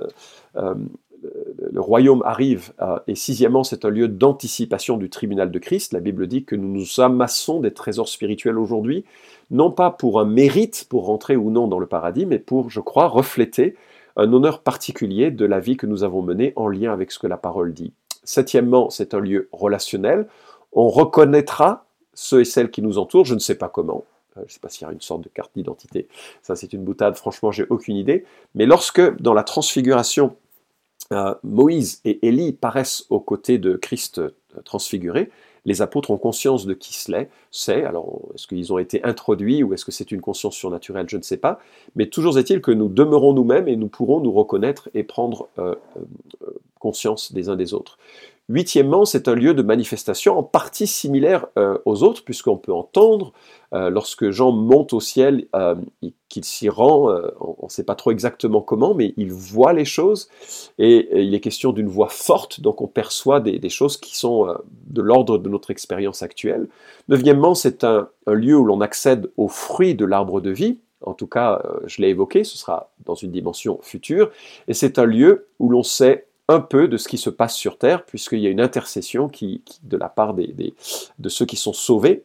le, 1.71 1.81
royaume 1.81 2.23
arrive. 2.25 2.71
et 3.07 3.15
sixièmement, 3.15 3.65
c'est 3.65 3.83
un 3.83 3.89
lieu 3.89 4.07
d'anticipation 4.07 4.95
du 4.95 5.09
tribunal 5.09 5.51
de 5.51 5.59
Christ. 5.59 5.91
La 5.91 5.99
Bible 5.99 6.27
dit 6.27 6.45
que 6.45 6.55
nous 6.55 6.69
nous 6.69 7.01
amassons 7.01 7.59
des 7.59 7.71
trésors 7.73 8.07
spirituels 8.07 8.57
aujourd'hui, 8.57 9.03
non 9.51 9.71
pas 9.71 9.91
pour 9.91 10.21
un 10.21 10.25
mérite, 10.25 10.85
pour 10.89 11.05
rentrer 11.05 11.35
ou 11.35 11.51
non 11.51 11.67
dans 11.67 11.79
le 11.79 11.85
paradis, 11.85 12.25
mais 12.25 12.39
pour, 12.39 12.69
je 12.69 12.79
crois, 12.79 13.07
refléter 13.07 13.75
un 14.15 14.31
honneur 14.31 14.61
particulier 14.61 15.31
de 15.31 15.45
la 15.45 15.59
vie 15.59 15.75
que 15.75 15.85
nous 15.85 16.03
avons 16.03 16.21
menée 16.21 16.53
en 16.55 16.69
lien 16.69 16.93
avec 16.93 17.11
ce 17.11 17.19
que 17.19 17.27
la 17.27 17.37
parole 17.37 17.73
dit. 17.73 17.91
Septièmement, 18.23 18.89
c'est 18.89 19.13
un 19.13 19.19
lieu 19.19 19.49
relationnel. 19.51 20.27
On 20.71 20.89
reconnaîtra 20.89 21.86
ceux 22.17 22.41
et 22.41 22.45
celles 22.45 22.71
qui 22.71 22.81
nous 22.81 22.97
entourent, 22.97 23.25
je 23.25 23.35
ne 23.35 23.39
sais 23.39 23.55
pas 23.55 23.69
comment. 23.69 24.03
Euh, 24.37 24.41
je 24.41 24.45
ne 24.45 24.49
sais 24.49 24.59
pas 24.59 24.69
s'il 24.69 24.87
y 24.87 24.89
a 24.89 24.91
une 24.91 25.01
sorte 25.01 25.21
de 25.21 25.29
carte 25.29 25.51
d'identité. 25.55 26.07
Ça, 26.41 26.55
c'est 26.55 26.73
une 26.73 26.83
boutade. 26.83 27.15
Franchement, 27.15 27.51
j'ai 27.51 27.65
aucune 27.69 27.95
idée. 27.95 28.25
Mais 28.55 28.65
lorsque, 28.65 29.21
dans 29.21 29.35
la 29.35 29.43
transfiguration, 29.43 30.35
euh, 31.13 31.35
Moïse 31.43 32.01
et 32.05 32.27
Élie 32.27 32.53
paraissent 32.53 33.05
aux 33.11 33.19
côtés 33.19 33.59
de 33.59 33.75
Christ 33.75 34.17
euh, 34.17 34.31
transfiguré, 34.65 35.29
les 35.65 35.83
apôtres 35.83 36.09
ont 36.09 36.17
conscience 36.17 36.65
de 36.65 36.73
qui 36.73 36.97
c'est. 37.51 37.83
Alors, 37.83 38.21
est-ce 38.33 38.47
qu'ils 38.47 38.73
ont 38.73 38.79
été 38.79 39.03
introduits 39.03 39.61
ou 39.61 39.73
est-ce 39.73 39.85
que 39.85 39.91
c'est 39.91 40.11
une 40.11 40.21
conscience 40.21 40.55
surnaturelle 40.55 41.07
Je 41.09 41.17
ne 41.17 41.21
sais 41.21 41.37
pas. 41.37 41.59
Mais 41.95 42.07
toujours 42.07 42.39
est-il 42.39 42.61
que 42.61 42.71
nous 42.71 42.87
demeurons 42.87 43.33
nous-mêmes 43.33 43.67
et 43.67 43.75
nous 43.75 43.89
pourrons 43.89 44.21
nous 44.21 44.31
reconnaître 44.31 44.89
et 44.93 45.03
prendre 45.03 45.49
conscience 46.79 47.33
des 47.33 47.49
uns 47.49 47.57
des 47.57 47.73
autres. 47.73 47.97
Huitièmement, 48.49 49.03
c'est 49.03 49.27
un 49.27 49.35
lieu 49.35 49.53
de 49.53 49.61
manifestation 49.61 50.37
en 50.37 50.43
partie 50.43 50.87
similaire 50.87 51.47
euh, 51.57 51.77
aux 51.83 52.03
autres, 52.03 52.23
puisqu'on 52.23 52.55
peut 52.55 52.71
entendre 52.71 53.33
euh, 53.73 53.89
lorsque 53.89 54.29
Jean 54.29 54.53
monte 54.53 54.93
au 54.93 55.01
ciel 55.01 55.47
euh, 55.53 55.75
qu'il 56.29 56.45
s'y 56.45 56.69
rend, 56.69 57.09
on 57.41 57.65
ne 57.65 57.69
sait 57.69 57.83
pas 57.83 57.95
trop 57.95 58.11
exactement 58.11 58.61
comment, 58.61 58.93
mais 58.93 59.13
il 59.17 59.33
voit 59.33 59.73
les 59.73 59.83
choses, 59.83 60.29
et, 60.77 61.21
il 61.21 61.35
est 61.35 61.41
question 61.41 61.73
d'une 61.73 61.89
voix 61.89 62.07
forte, 62.07 62.61
donc 62.61 62.81
on 62.81 62.87
perçoit 62.87 63.41
des, 63.41 63.69
choses 63.69 63.97
qui 63.97 64.17
sont 64.17 64.47
de 64.87 65.01
l'ordre 65.01 65.37
de 65.37 65.49
notre 65.49 65.71
expérience 65.71 66.21
actuelle. 66.21 66.67
Neuvièmement, 67.09 67.53
c'est 67.53 67.83
un, 67.83 68.07
un, 68.27 68.33
lieu 68.33 68.57
où 68.57 68.63
l'on 68.63 68.79
accède 68.79 69.29
aux 69.35 69.49
fruits 69.49 69.95
de 69.95 70.05
l'arbre 70.05 70.39
de 70.39 70.51
vie, 70.51 70.79
en 71.01 71.13
tout 71.13 71.27
cas, 71.27 71.61
je 71.85 72.01
l'ai 72.01 72.09
évoqué, 72.09 72.43
ce 72.43 72.57
sera 72.57 72.91
dans 73.05 73.15
une 73.15 73.31
dimension 73.31 73.79
future, 73.81 74.31
et 74.67 74.73
c'est 74.73 74.99
un 74.99 75.05
lieu 75.05 75.47
où 75.59 75.69
l'on 75.69 75.83
sait 75.83 76.26
un 76.47 76.59
peu 76.59 76.87
de 76.87 76.97
ce 76.97 77.07
qui 77.07 77.17
se 77.17 77.29
passe 77.29 77.55
sur 77.55 77.77
Terre, 77.77 78.05
puisqu'il 78.05 78.39
y 78.39 78.47
a 78.47 78.49
une 78.49 78.61
intercession 78.61 79.27
qui, 79.27 79.63
de 79.83 79.97
la 79.97 80.09
part 80.09 80.33
des, 80.33 80.73
de 81.19 81.29
ceux 81.29 81.45
qui 81.45 81.57
sont 81.57 81.73
sauvés 81.73 82.23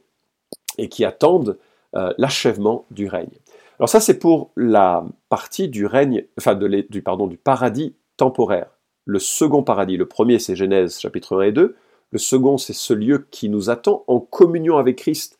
et 0.78 0.88
qui 0.88 1.04
attendent 1.04 1.58
euh, 1.96 2.12
l'achèvement 2.18 2.86
du 2.90 3.08
règne. 3.08 3.30
Alors 3.78 3.88
ça, 3.88 4.00
c'est 4.00 4.18
pour 4.18 4.50
la 4.56 5.04
partie 5.28 5.68
du 5.68 5.86
règne, 5.86 6.24
enfin 6.38 6.54
de 6.54 6.86
du, 6.88 7.02
pardon, 7.02 7.26
du 7.26 7.36
paradis 7.36 7.94
temporaire. 8.16 8.68
Le 9.04 9.18
second 9.18 9.64
paradis, 9.64 9.96
le 9.96 10.06
premier 10.06 10.38
c'est 10.38 10.54
Genèse 10.54 11.00
chapitre 11.00 11.42
1 11.42 11.46
et 11.46 11.52
2, 11.52 11.74
le 12.12 12.18
second 12.18 12.58
c'est 12.58 12.74
ce 12.74 12.94
lieu 12.94 13.26
qui 13.30 13.48
nous 13.48 13.70
attend 13.70 14.04
en 14.06 14.20
communion 14.20 14.78
avec 14.78 14.96
Christ 14.96 15.38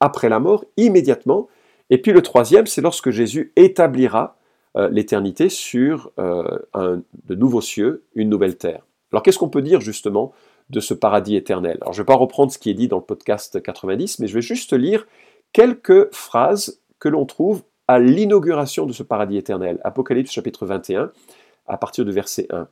après 0.00 0.30
la 0.30 0.40
mort, 0.40 0.64
immédiatement, 0.78 1.48
et 1.90 1.98
puis 1.98 2.12
le 2.12 2.22
troisième 2.22 2.66
c'est 2.66 2.80
lorsque 2.80 3.10
Jésus 3.10 3.52
établira 3.56 4.36
euh, 4.76 4.88
l'éternité 4.88 5.48
sur 5.48 6.10
euh, 6.18 6.58
un, 6.72 7.02
de 7.26 7.34
nouveaux 7.34 7.60
cieux, 7.60 8.04
une 8.14 8.28
nouvelle 8.28 8.56
terre. 8.56 8.86
Alors 9.12 9.22
qu'est-ce 9.22 9.38
qu'on 9.38 9.48
peut 9.48 9.62
dire 9.62 9.80
justement 9.80 10.32
de 10.70 10.80
ce 10.80 10.94
paradis 10.94 11.36
éternel? 11.36 11.78
Alors 11.80 11.92
je 11.92 12.00
ne 12.00 12.02
vais 12.02 12.12
pas 12.12 12.16
reprendre 12.16 12.50
ce 12.50 12.58
qui 12.58 12.70
est 12.70 12.74
dit 12.74 12.88
dans 12.88 12.96
le 12.98 13.04
podcast 13.04 13.62
90, 13.62 14.18
mais 14.18 14.26
je 14.26 14.34
vais 14.34 14.42
juste 14.42 14.72
lire 14.72 15.06
quelques 15.52 16.12
phrases 16.12 16.80
que 16.98 17.08
l'on 17.08 17.24
trouve 17.26 17.62
à 17.86 17.98
l'inauguration 17.98 18.86
de 18.86 18.92
ce 18.92 19.02
paradis 19.02 19.36
éternel. 19.36 19.78
Apocalypse 19.84 20.32
chapitre 20.32 20.66
21, 20.66 21.12
à 21.66 21.76
partir 21.76 22.04
du 22.04 22.12
verset 22.12 22.46
1. 22.50 22.66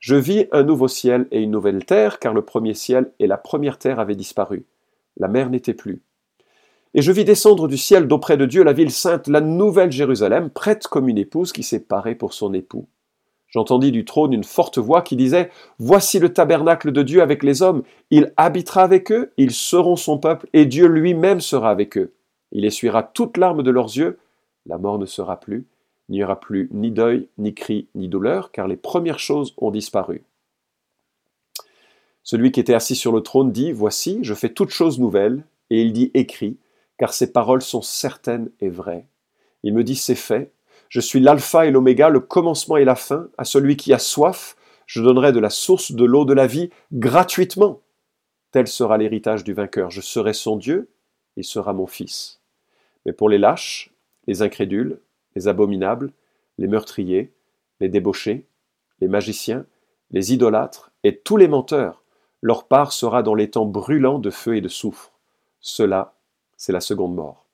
Je 0.00 0.16
vis 0.16 0.46
un 0.52 0.62
nouveau 0.62 0.88
ciel 0.88 1.26
et 1.30 1.40
une 1.40 1.50
nouvelle 1.50 1.84
terre, 1.84 2.18
car 2.18 2.34
le 2.34 2.42
premier 2.42 2.74
ciel 2.74 3.12
et 3.18 3.26
la 3.26 3.38
première 3.38 3.78
terre 3.78 4.00
avaient 4.00 4.16
disparu. 4.16 4.64
La 5.16 5.28
mer 5.28 5.50
n'était 5.50 5.74
plus. 5.74 6.02
Et 6.96 7.02
je 7.02 7.12
vis 7.12 7.26
descendre 7.26 7.68
du 7.68 7.76
ciel 7.76 8.08
d'auprès 8.08 8.38
de 8.38 8.46
Dieu 8.46 8.64
la 8.64 8.72
ville 8.72 8.90
sainte, 8.90 9.28
la 9.28 9.42
nouvelle 9.42 9.92
Jérusalem, 9.92 10.48
prête 10.48 10.88
comme 10.88 11.10
une 11.10 11.18
épouse 11.18 11.52
qui 11.52 11.62
s'est 11.62 11.84
parée 11.84 12.14
pour 12.14 12.32
son 12.32 12.54
époux. 12.54 12.88
J'entendis 13.48 13.92
du 13.92 14.06
trône 14.06 14.32
une 14.32 14.44
forte 14.44 14.78
voix 14.78 15.02
qui 15.02 15.14
disait 15.14 15.50
Voici 15.78 16.18
le 16.18 16.32
tabernacle 16.32 16.92
de 16.92 17.02
Dieu 17.02 17.20
avec 17.20 17.42
les 17.42 17.60
hommes, 17.60 17.82
il 18.10 18.32
habitera 18.38 18.82
avec 18.82 19.12
eux, 19.12 19.30
ils 19.36 19.52
seront 19.52 19.96
son 19.96 20.16
peuple, 20.16 20.48
et 20.54 20.64
Dieu 20.64 20.86
lui-même 20.86 21.42
sera 21.42 21.70
avec 21.70 21.98
eux. 21.98 22.14
Il 22.50 22.64
essuiera 22.64 23.02
toute 23.02 23.36
larme 23.36 23.62
de 23.62 23.70
leurs 23.70 23.94
yeux, 23.94 24.18
la 24.64 24.78
mort 24.78 24.98
ne 24.98 25.06
sera 25.06 25.38
plus, 25.38 25.66
il 26.08 26.12
n'y 26.12 26.24
aura 26.24 26.40
plus 26.40 26.70
ni 26.72 26.90
deuil, 26.90 27.28
ni 27.36 27.52
cri, 27.52 27.88
ni 27.94 28.08
douleur, 28.08 28.52
car 28.52 28.68
les 28.68 28.76
premières 28.76 29.18
choses 29.18 29.52
ont 29.58 29.70
disparu. 29.70 30.24
Celui 32.22 32.52
qui 32.52 32.60
était 32.60 32.74
assis 32.74 32.96
sur 32.96 33.12
le 33.12 33.20
trône 33.20 33.52
dit 33.52 33.70
Voici, 33.70 34.20
je 34.22 34.32
fais 34.32 34.48
toutes 34.48 34.70
choses 34.70 34.98
nouvelles, 34.98 35.44
et 35.68 35.82
il 35.82 35.92
dit 35.92 36.10
Écrit, 36.14 36.56
car 36.98 37.12
ces 37.12 37.32
paroles 37.32 37.62
sont 37.62 37.82
certaines 37.82 38.50
et 38.60 38.68
vraies. 38.68 39.06
Il 39.62 39.74
me 39.74 39.84
dit, 39.84 39.96
c'est 39.96 40.14
fait, 40.14 40.52
je 40.88 41.00
suis 41.00 41.20
l'alpha 41.20 41.66
et 41.66 41.70
l'oméga, 41.70 42.08
le 42.08 42.20
commencement 42.20 42.76
et 42.76 42.84
la 42.84 42.94
fin, 42.94 43.28
à 43.38 43.44
celui 43.44 43.76
qui 43.76 43.92
a 43.92 43.98
soif, 43.98 44.56
je 44.86 45.02
donnerai 45.02 45.32
de 45.32 45.40
la 45.40 45.50
source 45.50 45.92
de 45.92 46.04
l'eau 46.04 46.24
de 46.24 46.34
la 46.34 46.46
vie 46.46 46.70
gratuitement. 46.92 47.80
Tel 48.52 48.68
sera 48.68 48.96
l'héritage 48.96 49.44
du 49.44 49.52
vainqueur. 49.52 49.90
Je 49.90 50.00
serai 50.00 50.32
son 50.32 50.56
Dieu, 50.56 50.90
il 51.36 51.44
sera 51.44 51.72
mon 51.72 51.86
fils. 51.86 52.40
Mais 53.04 53.12
pour 53.12 53.28
les 53.28 53.38
lâches, 53.38 53.92
les 54.26 54.42
incrédules, 54.42 55.00
les 55.34 55.48
abominables, 55.48 56.12
les 56.58 56.68
meurtriers, 56.68 57.34
les 57.80 57.88
débauchés, 57.88 58.46
les 59.00 59.08
magiciens, 59.08 59.66
les 60.10 60.32
idolâtres 60.32 60.92
et 61.04 61.18
tous 61.18 61.36
les 61.36 61.48
menteurs, 61.48 62.02
leur 62.40 62.68
part 62.68 62.92
sera 62.92 63.22
dans 63.22 63.34
les 63.34 63.50
temps 63.50 63.66
brûlants 63.66 64.18
de 64.18 64.30
feu 64.30 64.56
et 64.56 64.60
de 64.60 64.68
soufre. 64.68 65.12
Cela 65.60 66.15
c'est 66.56 66.72
la 66.72 66.80
seconde 66.80 67.14
mort. 67.14 67.44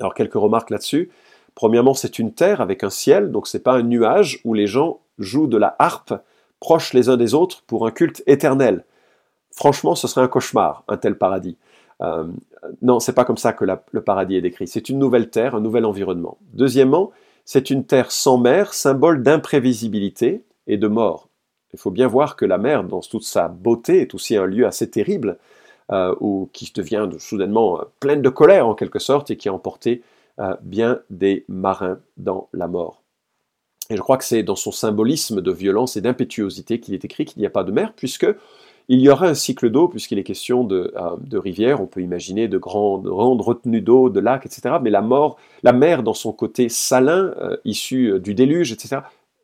Alors 0.00 0.14
quelques 0.14 0.34
remarques 0.34 0.70
là-dessus. 0.70 1.10
Premièrement, 1.54 1.94
c'est 1.94 2.18
une 2.18 2.32
terre 2.32 2.60
avec 2.60 2.84
un 2.84 2.90
ciel, 2.90 3.32
donc 3.32 3.48
c'est 3.48 3.62
pas 3.62 3.74
un 3.74 3.82
nuage 3.82 4.40
où 4.44 4.54
les 4.54 4.66
gens 4.66 5.00
jouent 5.18 5.48
de 5.48 5.56
la 5.56 5.74
harpe 5.78 6.14
proches 6.60 6.92
les 6.92 7.08
uns 7.08 7.16
des 7.16 7.34
autres 7.34 7.62
pour 7.66 7.86
un 7.86 7.90
culte 7.90 8.22
éternel. 8.26 8.84
Franchement, 9.52 9.94
ce 9.94 10.06
serait 10.06 10.22
un 10.22 10.28
cauchemar, 10.28 10.84
un 10.88 10.96
tel 10.96 11.16
paradis. 11.16 11.56
Euh, 12.00 12.28
non, 12.82 13.00
c'est 13.00 13.12
pas 13.12 13.24
comme 13.24 13.36
ça 13.36 13.52
que 13.52 13.64
le 13.64 14.02
paradis 14.02 14.36
est 14.36 14.40
décrit. 14.40 14.68
C'est 14.68 14.88
une 14.88 14.98
nouvelle 14.98 15.30
terre, 15.30 15.54
un 15.54 15.60
nouvel 15.60 15.84
environnement. 15.84 16.38
Deuxièmement, 16.52 17.10
c'est 17.44 17.70
une 17.70 17.84
terre 17.84 18.12
sans 18.12 18.38
mer, 18.38 18.74
symbole 18.74 19.22
d'imprévisibilité 19.22 20.44
et 20.66 20.76
de 20.76 20.86
mort. 20.86 21.28
Il 21.72 21.78
faut 21.78 21.90
bien 21.90 22.06
voir 22.06 22.36
que 22.36 22.44
la 22.44 22.58
mer, 22.58 22.84
dans 22.84 23.00
toute 23.00 23.24
sa 23.24 23.48
beauté, 23.48 24.00
est 24.00 24.14
aussi 24.14 24.36
un 24.36 24.46
lieu 24.46 24.66
assez 24.66 24.90
terrible 24.90 25.38
euh, 25.90 26.14
ou 26.20 26.50
qui 26.52 26.70
devient 26.74 27.08
soudainement 27.18 27.80
euh, 27.80 27.84
pleine 27.98 28.20
de 28.20 28.28
colère 28.28 28.68
en 28.68 28.74
quelque 28.74 28.98
sorte 28.98 29.30
et 29.30 29.36
qui 29.36 29.48
a 29.48 29.54
emporté 29.54 30.02
euh, 30.38 30.54
bien 30.60 31.00
des 31.08 31.46
marins 31.48 31.98
dans 32.18 32.50
la 32.52 32.68
mort. 32.68 33.02
Et 33.88 33.96
je 33.96 34.02
crois 34.02 34.18
que 34.18 34.24
c'est 34.24 34.42
dans 34.42 34.54
son 34.54 34.70
symbolisme 34.70 35.40
de 35.40 35.50
violence 35.50 35.96
et 35.96 36.02
d'impétuosité 36.02 36.78
qu'il 36.78 36.92
est 36.92 37.06
écrit 37.06 37.24
qu'il 37.24 37.40
n'y 37.40 37.46
a 37.46 37.50
pas 37.50 37.64
de 37.64 37.72
mer, 37.72 37.94
puisque 37.96 38.26
il 38.88 39.00
y 39.00 39.08
aura 39.08 39.28
un 39.28 39.34
cycle 39.34 39.70
d'eau, 39.70 39.88
puisqu'il 39.88 40.18
est 40.18 40.24
question 40.24 40.62
de, 40.62 40.92
rivières, 41.32 41.80
on 41.80 41.86
peut 41.86 42.02
imaginer 42.02 42.48
de 42.48 42.58
grandes, 42.58 43.06
grandes 43.06 43.40
retenues 43.40 43.80
d'eau, 43.80 44.10
de 44.10 44.20
lacs, 44.20 44.44
etc. 44.44 44.76
Mais 44.82 44.90
la, 44.90 45.00
mort, 45.00 45.38
la 45.62 45.72
mer, 45.72 46.02
dans 46.02 46.12
son 46.12 46.32
côté 46.32 46.68
salin, 46.68 47.34
issu 47.64 48.20
du 48.20 48.34
déluge, 48.34 48.72
etc., 48.72 49.00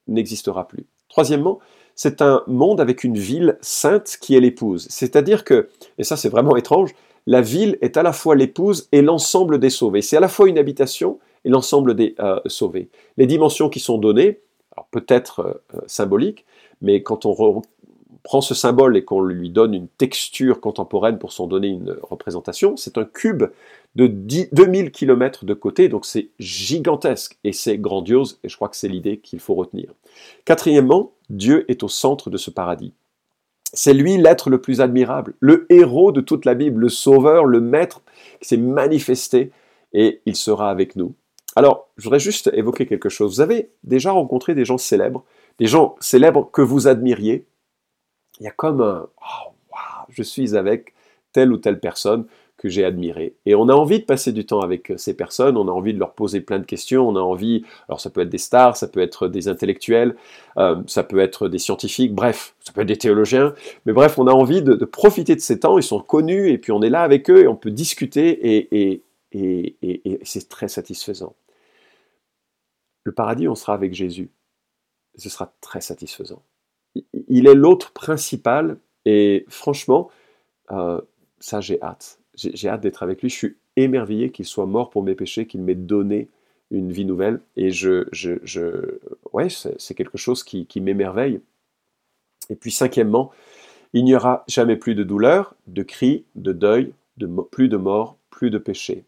n'existera 0.08 0.68
plus. 0.68 0.86
Troisièmement, 1.08 1.58
c'est 1.94 2.22
un 2.22 2.42
monde 2.46 2.80
avec 2.80 3.04
une 3.04 3.18
ville 3.18 3.58
sainte 3.60 4.16
qui 4.20 4.36
est 4.36 4.40
l'épouse. 4.40 4.86
C'est-à-dire 4.90 5.44
que, 5.44 5.68
et 5.98 6.04
ça 6.04 6.16
c'est 6.16 6.28
vraiment 6.28 6.56
étrange, 6.56 6.94
la 7.26 7.40
ville 7.40 7.78
est 7.80 7.96
à 7.96 8.02
la 8.02 8.12
fois 8.12 8.34
l'épouse 8.34 8.88
et 8.92 9.02
l'ensemble 9.02 9.58
des 9.58 9.70
sauvés. 9.70 10.02
C'est 10.02 10.16
à 10.16 10.20
la 10.20 10.28
fois 10.28 10.48
une 10.48 10.58
habitation 10.58 11.18
et 11.44 11.48
l'ensemble 11.48 11.94
des 11.94 12.14
euh, 12.20 12.40
sauvés. 12.46 12.88
Les 13.16 13.26
dimensions 13.26 13.68
qui 13.68 13.80
sont 13.80 13.98
données, 13.98 14.40
peut-être 14.90 15.40
euh, 15.74 15.80
symboliques, 15.86 16.44
mais 16.82 17.02
quand 17.02 17.26
on 17.26 17.62
prend 18.22 18.40
ce 18.40 18.54
symbole 18.54 18.96
et 18.96 19.04
qu'on 19.04 19.22
lui 19.22 19.50
donne 19.50 19.74
une 19.74 19.88
texture 19.88 20.60
contemporaine 20.60 21.18
pour 21.18 21.32
s'en 21.32 21.46
donner 21.46 21.68
une 21.68 21.96
représentation, 22.02 22.76
c'est 22.76 22.98
un 22.98 23.04
cube 23.04 23.44
de 23.96 24.06
2000 24.06 24.90
km 24.90 25.44
de 25.44 25.54
côté, 25.54 25.88
donc 25.88 26.04
c'est 26.04 26.30
gigantesque 26.40 27.38
et 27.44 27.52
c'est 27.52 27.78
grandiose, 27.78 28.40
et 28.42 28.48
je 28.48 28.56
crois 28.56 28.68
que 28.68 28.76
c'est 28.76 28.88
l'idée 28.88 29.18
qu'il 29.18 29.38
faut 29.38 29.54
retenir. 29.54 29.92
Quatrièmement, 30.44 31.12
Dieu 31.30 31.64
est 31.70 31.82
au 31.82 31.88
centre 31.88 32.30
de 32.30 32.36
ce 32.36 32.50
paradis. 32.50 32.92
C'est 33.72 33.94
lui 33.94 34.16
l'être 34.16 34.50
le 34.50 34.60
plus 34.60 34.80
admirable, 34.80 35.34
le 35.40 35.66
héros 35.68 36.12
de 36.12 36.20
toute 36.20 36.44
la 36.44 36.54
Bible, 36.54 36.82
le 36.82 36.88
sauveur, 36.88 37.44
le 37.44 37.60
maître 37.60 38.02
qui 38.40 38.48
s'est 38.48 38.56
manifesté 38.56 39.50
et 39.92 40.20
il 40.26 40.36
sera 40.36 40.70
avec 40.70 40.96
nous. 40.96 41.14
Alors, 41.56 41.88
je 41.96 42.04
voudrais 42.04 42.20
juste 42.20 42.50
évoquer 42.52 42.86
quelque 42.86 43.08
chose. 43.08 43.34
Vous 43.34 43.40
avez 43.40 43.70
déjà 43.82 44.12
rencontré 44.12 44.54
des 44.54 44.64
gens 44.64 44.78
célèbres, 44.78 45.24
des 45.58 45.66
gens 45.66 45.96
célèbres 46.00 46.50
que 46.52 46.62
vous 46.62 46.88
admiriez, 46.88 47.46
il 48.40 48.44
y 48.44 48.48
a 48.48 48.52
comme 48.52 48.80
un 48.80 49.08
oh, 49.20 49.52
je 50.08 50.22
suis 50.22 50.56
avec 50.56 50.94
telle 51.32 51.52
ou 51.52 51.58
telle 51.58 51.80
personne 51.80 52.26
que 52.64 52.70
j'ai 52.70 52.84
admirée. 52.84 53.36
Et 53.46 53.54
on 53.54 53.68
a 53.68 53.74
envie 53.74 54.00
de 54.00 54.04
passer 54.04 54.32
du 54.32 54.44
temps 54.46 54.60
avec 54.60 54.92
ces 54.96 55.16
personnes, 55.16 55.56
on 55.56 55.68
a 55.68 55.70
envie 55.70 55.94
de 55.94 55.98
leur 55.98 56.14
poser 56.14 56.40
plein 56.40 56.58
de 56.58 56.64
questions, 56.64 57.08
on 57.08 57.14
a 57.14 57.20
envie, 57.20 57.64
alors 57.88 58.00
ça 58.00 58.10
peut 58.10 58.22
être 58.22 58.28
des 58.28 58.38
stars, 58.38 58.76
ça 58.76 58.88
peut 58.88 59.00
être 59.00 59.28
des 59.28 59.48
intellectuels, 59.48 60.16
euh, 60.56 60.82
ça 60.86 61.04
peut 61.04 61.20
être 61.20 61.48
des 61.48 61.58
scientifiques, 61.58 62.14
bref, 62.14 62.56
ça 62.60 62.72
peut 62.72 62.80
être 62.80 62.88
des 62.88 62.96
théologiens, 62.96 63.54
mais 63.86 63.92
bref, 63.92 64.18
on 64.18 64.26
a 64.26 64.32
envie 64.32 64.62
de, 64.62 64.74
profiter 64.84 65.36
de 65.36 65.40
ces 65.40 65.60
temps, 65.60 65.78
ils 65.78 65.82
sont 65.82 66.00
connus, 66.00 66.48
et 66.48 66.58
puis 66.58 66.72
on 66.72 66.82
est 66.82 66.90
là 66.90 67.02
avec 67.02 67.30
eux, 67.30 67.42
et 67.42 67.48
on 67.48 67.56
peut 67.56 67.70
discuter, 67.70 68.56
et, 68.56 68.90
et, 68.90 69.02
et, 69.32 69.76
et 69.82 70.20
c'est 70.24 70.48
très 70.48 70.68
satisfaisant. 70.68 71.36
Le 73.04 73.12
paradis, 73.12 73.46
on 73.48 73.54
sera 73.54 73.74
avec 73.74 73.94
Jésus. 73.94 74.30
Ce 75.16 75.28
sera 75.28 75.52
très 75.60 75.80
satisfaisant 75.80 76.42
il 77.28 77.46
est 77.46 77.54
l'autre 77.54 77.92
principal 77.92 78.78
et 79.04 79.44
franchement, 79.48 80.10
euh, 80.70 81.00
ça 81.40 81.60
j'ai 81.60 81.80
hâte. 81.82 82.20
J'ai 82.36 82.68
hâte 82.68 82.80
d'être 82.82 83.02
avec 83.02 83.22
lui. 83.22 83.30
Je 83.30 83.36
suis 83.36 83.56
émerveillé 83.76 84.30
qu'il 84.30 84.44
soit 84.44 84.66
mort 84.66 84.90
pour 84.90 85.02
mes 85.02 85.14
péchés, 85.14 85.46
qu'il 85.46 85.62
m'ait 85.62 85.74
donné 85.74 86.28
une 86.70 86.92
vie 86.92 87.04
nouvelle. 87.04 87.40
Et 87.56 87.70
je, 87.70 88.04
ouais, 89.32 89.48
c'est 89.48 89.94
quelque 89.94 90.18
chose 90.18 90.42
qui, 90.42 90.80
m'émerveille. 90.80 91.40
Et 92.50 92.56
puis 92.56 92.70
cinquièmement, 92.70 93.30
il 93.92 94.04
n'y 94.04 94.14
aura 94.14 94.44
jamais 94.48 94.76
plus 94.76 94.94
de 94.94 95.04
douleur, 95.04 95.54
de 95.66 95.82
cris, 95.82 96.24
de 96.34 96.52
deuil, 96.52 96.92
de, 97.16 97.26
plus 97.26 97.68
de 97.68 97.76
mort, 97.76 98.16
plus 98.30 98.50
de 98.50 98.58
péché. 98.58 99.04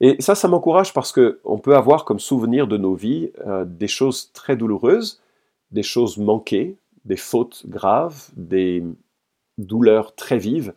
Et 0.00 0.20
ça, 0.20 0.34
ça 0.34 0.48
m'encourage 0.48 0.92
parce 0.92 1.12
qu'on 1.12 1.58
peut 1.58 1.76
avoir 1.76 2.04
comme 2.04 2.20
souvenir 2.20 2.66
de 2.66 2.76
nos 2.76 2.94
vies 2.94 3.30
euh, 3.46 3.64
des 3.64 3.88
choses 3.88 4.32
très 4.32 4.56
douloureuses, 4.56 5.20
des 5.70 5.82
choses 5.82 6.16
manquées, 6.16 6.76
des 7.04 7.16
fautes 7.16 7.64
graves, 7.66 8.28
des 8.34 8.82
douleurs 9.58 10.14
très 10.14 10.38
vives, 10.38 10.72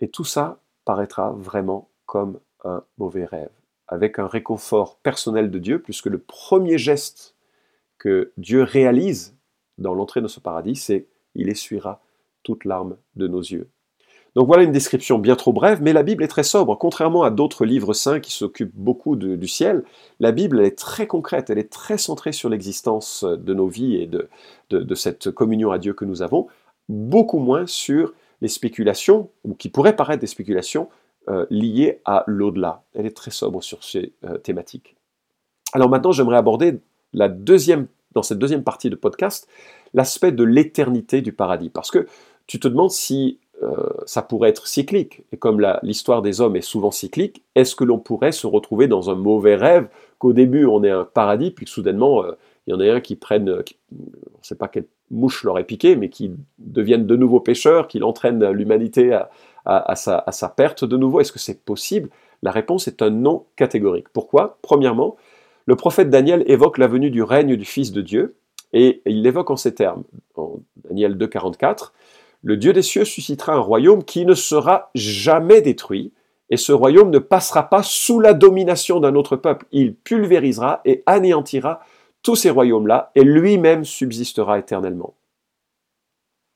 et 0.00 0.08
tout 0.08 0.24
ça 0.24 0.59
paraîtra 0.84 1.32
vraiment 1.32 1.88
comme 2.06 2.40
un 2.64 2.82
mauvais 2.98 3.24
rêve, 3.24 3.50
avec 3.88 4.18
un 4.18 4.26
réconfort 4.26 4.96
personnel 4.96 5.50
de 5.50 5.58
Dieu, 5.58 5.80
puisque 5.80 6.06
le 6.06 6.18
premier 6.18 6.78
geste 6.78 7.34
que 7.98 8.32
Dieu 8.36 8.62
réalise 8.62 9.36
dans 9.78 9.94
l'entrée 9.94 10.20
de 10.20 10.28
ce 10.28 10.40
paradis, 10.40 10.76
c'est 10.76 11.06
il 11.34 11.48
essuiera 11.48 12.02
toute 12.42 12.64
larme 12.64 12.96
de 13.16 13.28
nos 13.28 13.40
yeux. 13.40 13.70
Donc 14.36 14.46
voilà 14.46 14.62
une 14.62 14.72
description 14.72 15.18
bien 15.18 15.34
trop 15.34 15.52
brève, 15.52 15.82
mais 15.82 15.92
la 15.92 16.04
Bible 16.04 16.22
est 16.22 16.28
très 16.28 16.44
sobre. 16.44 16.76
Contrairement 16.78 17.24
à 17.24 17.30
d'autres 17.30 17.64
livres 17.64 17.92
saints 17.94 18.20
qui 18.20 18.32
s'occupent 18.32 18.74
beaucoup 18.74 19.16
du 19.16 19.48
ciel, 19.48 19.82
la 20.20 20.30
Bible 20.30 20.60
est 20.60 20.78
très 20.78 21.06
concrète, 21.08 21.50
elle 21.50 21.58
est 21.58 21.70
très 21.70 21.98
centrée 21.98 22.32
sur 22.32 22.48
l'existence 22.48 23.24
de 23.24 23.54
nos 23.54 23.66
vies 23.66 23.96
et 23.96 24.06
de, 24.06 24.94
cette 24.94 25.32
communion 25.32 25.72
à 25.72 25.78
Dieu 25.78 25.94
que 25.94 26.04
nous 26.04 26.22
avons, 26.22 26.46
beaucoup 26.88 27.38
moins 27.38 27.66
sur 27.66 28.12
les 28.40 28.48
spéculations, 28.48 29.30
ou 29.44 29.54
qui 29.54 29.68
pourraient 29.68 29.96
paraître 29.96 30.20
des 30.20 30.26
spéculations, 30.26 30.88
euh, 31.28 31.46
liées 31.50 32.00
à 32.04 32.24
l'au-delà. 32.26 32.82
Elle 32.94 33.06
est 33.06 33.16
très 33.16 33.30
sobre 33.30 33.62
sur 33.62 33.84
ces 33.84 34.12
euh, 34.24 34.38
thématiques. 34.38 34.96
Alors 35.72 35.90
maintenant, 35.90 36.12
j'aimerais 36.12 36.38
aborder 36.38 36.80
la 37.12 37.28
deuxième, 37.28 37.86
dans 38.12 38.22
cette 38.22 38.38
deuxième 38.38 38.64
partie 38.64 38.88
de 38.88 38.96
podcast 38.96 39.46
l'aspect 39.92 40.32
de 40.32 40.44
l'éternité 40.44 41.20
du 41.20 41.32
paradis. 41.32 41.68
Parce 41.68 41.90
que 41.90 42.06
tu 42.46 42.58
te 42.58 42.68
demandes 42.68 42.90
si 42.90 43.38
euh, 43.62 43.90
ça 44.06 44.22
pourrait 44.22 44.48
être 44.48 44.66
cyclique. 44.66 45.22
Et 45.32 45.36
comme 45.36 45.64
l'histoire 45.82 46.22
des 46.22 46.40
hommes 46.40 46.56
est 46.56 46.62
souvent 46.62 46.90
cyclique, 46.90 47.44
est-ce 47.54 47.76
que 47.76 47.84
l'on 47.84 47.98
pourrait 47.98 48.32
se 48.32 48.46
retrouver 48.46 48.88
dans 48.88 49.10
un 49.10 49.14
mauvais 49.14 49.56
rêve, 49.56 49.88
qu'au 50.18 50.32
début 50.32 50.64
on 50.64 50.82
est 50.82 50.90
un 50.90 51.04
paradis, 51.04 51.50
puis 51.50 51.66
que 51.66 51.70
soudainement 51.70 52.24
il 52.66 52.72
y 52.72 52.74
en 52.74 52.80
a 52.80 52.94
un 52.94 53.00
qui 53.00 53.16
prenne, 53.16 53.48
on 53.50 53.54
ne 53.98 54.42
sait 54.42 54.54
pas 54.54 54.68
quelle 54.68 54.86
mouche 55.10 55.44
leur 55.44 55.58
est 55.58 55.64
piqué, 55.64 55.96
mais 55.96 56.08
qui 56.08 56.32
deviennent 56.58 57.06
de 57.06 57.16
nouveaux 57.16 57.40
pêcheurs, 57.40 57.88
qui 57.88 58.02
entraîne 58.02 58.48
l'humanité 58.50 59.18
à, 59.64 59.94
sa, 59.96 60.48
perte 60.56 60.84
de 60.84 60.96
nouveau 60.96 61.20
Est-ce 61.20 61.32
que 61.32 61.38
c'est 61.38 61.64
possible? 61.64 62.08
La 62.42 62.50
réponse 62.50 62.88
est 62.88 63.02
un 63.02 63.10
non 63.10 63.44
catégorique. 63.56 64.08
Pourquoi? 64.12 64.58
Premièrement, 64.62 65.16
le 65.66 65.76
prophète 65.76 66.10
Daniel 66.10 66.42
évoque 66.46 66.78
la 66.78 66.86
venue 66.86 67.10
du 67.10 67.22
règne 67.22 67.56
du 67.56 67.64
Fils 67.64 67.92
de 67.92 68.00
Dieu, 68.00 68.36
et 68.72 69.02
il 69.04 69.22
l'évoque 69.22 69.50
en 69.50 69.56
ces 69.56 69.74
termes, 69.74 70.04
en 70.36 70.60
Daniel 70.88 71.18
2, 71.18 71.26
44, 71.26 71.92
le 72.42 72.56
Dieu 72.56 72.72
des 72.72 72.82
cieux 72.82 73.04
suscitera 73.04 73.54
un 73.54 73.60
royaume 73.60 74.04
qui 74.04 74.24
ne 74.24 74.34
sera 74.34 74.90
jamais 74.94 75.60
détruit, 75.60 76.12
et 76.48 76.56
ce 76.56 76.72
royaume 76.72 77.10
ne 77.10 77.18
passera 77.18 77.68
pas 77.68 77.82
sous 77.82 78.18
la 78.20 78.32
domination 78.32 79.00
d'un 79.00 79.14
autre 79.14 79.36
peuple. 79.36 79.66
Il 79.70 79.94
pulvérisera 79.94 80.80
et 80.84 81.02
anéantira 81.06 81.80
tous 82.22 82.36
ces 82.36 82.50
royaumes-là, 82.50 83.10
et 83.14 83.24
lui-même 83.24 83.84
subsistera 83.84 84.58
éternellement. 84.58 85.14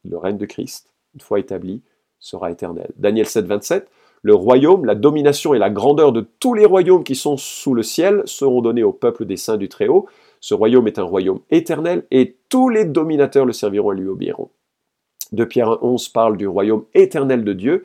Le 0.05 0.19
règne 0.19 0.37
de 0.37 0.47
Christ, 0.47 0.93
une 1.15 1.21
fois 1.21 1.41
établi, 1.41 1.83
sera 2.19 2.51
éternel. 2.51 2.91
Daniel 2.97 3.27
7, 3.27 3.47
27, 3.47 3.91
le 4.23 4.35
royaume, 4.35 4.85
la 4.87 4.95
domination 4.95 5.53
et 5.55 5.59
la 5.59 5.71
grandeur 5.71 6.13
de 6.13 6.27
tous 6.41 6.55
les 6.55 6.65
royaumes 6.65 7.05
qui 7.05 7.15
sont 7.15 7.37
sous 7.37 7.75
le 7.75 7.83
ciel 7.83 8.23
seront 8.25 8.63
donnés 8.63 8.83
au 8.83 8.93
peuple 8.93 9.27
des 9.27 9.37
saints 9.37 9.59
du 9.59 9.69
Très-Haut. 9.69 10.07
Ce 10.41 10.55
royaume 10.55 10.87
est 10.87 10.99
un 10.99 11.05
royaume 11.05 11.41
éternel, 11.51 12.07
et 12.11 12.37
tous 12.49 12.69
les 12.69 12.85
dominateurs 12.85 13.45
le 13.45 13.53
serviront 13.53 13.93
et 13.93 13.97
lui 13.97 14.09
obéiront. 14.09 14.51
De 15.33 15.45
Pierre 15.45 15.83
11 15.83 16.09
parle 16.11 16.37
du 16.37 16.47
royaume 16.47 16.85
éternel 16.95 17.45
de 17.45 17.53
Dieu, 17.53 17.85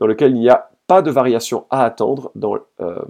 dans 0.00 0.06
lequel 0.06 0.32
il 0.32 0.40
n'y 0.40 0.50
a 0.50 0.70
pas 0.86 1.02
de 1.02 1.10
variation 1.10 1.66
à 1.70 1.84
attendre 1.84 2.30
dans, 2.34 2.56
euh, 2.80 3.02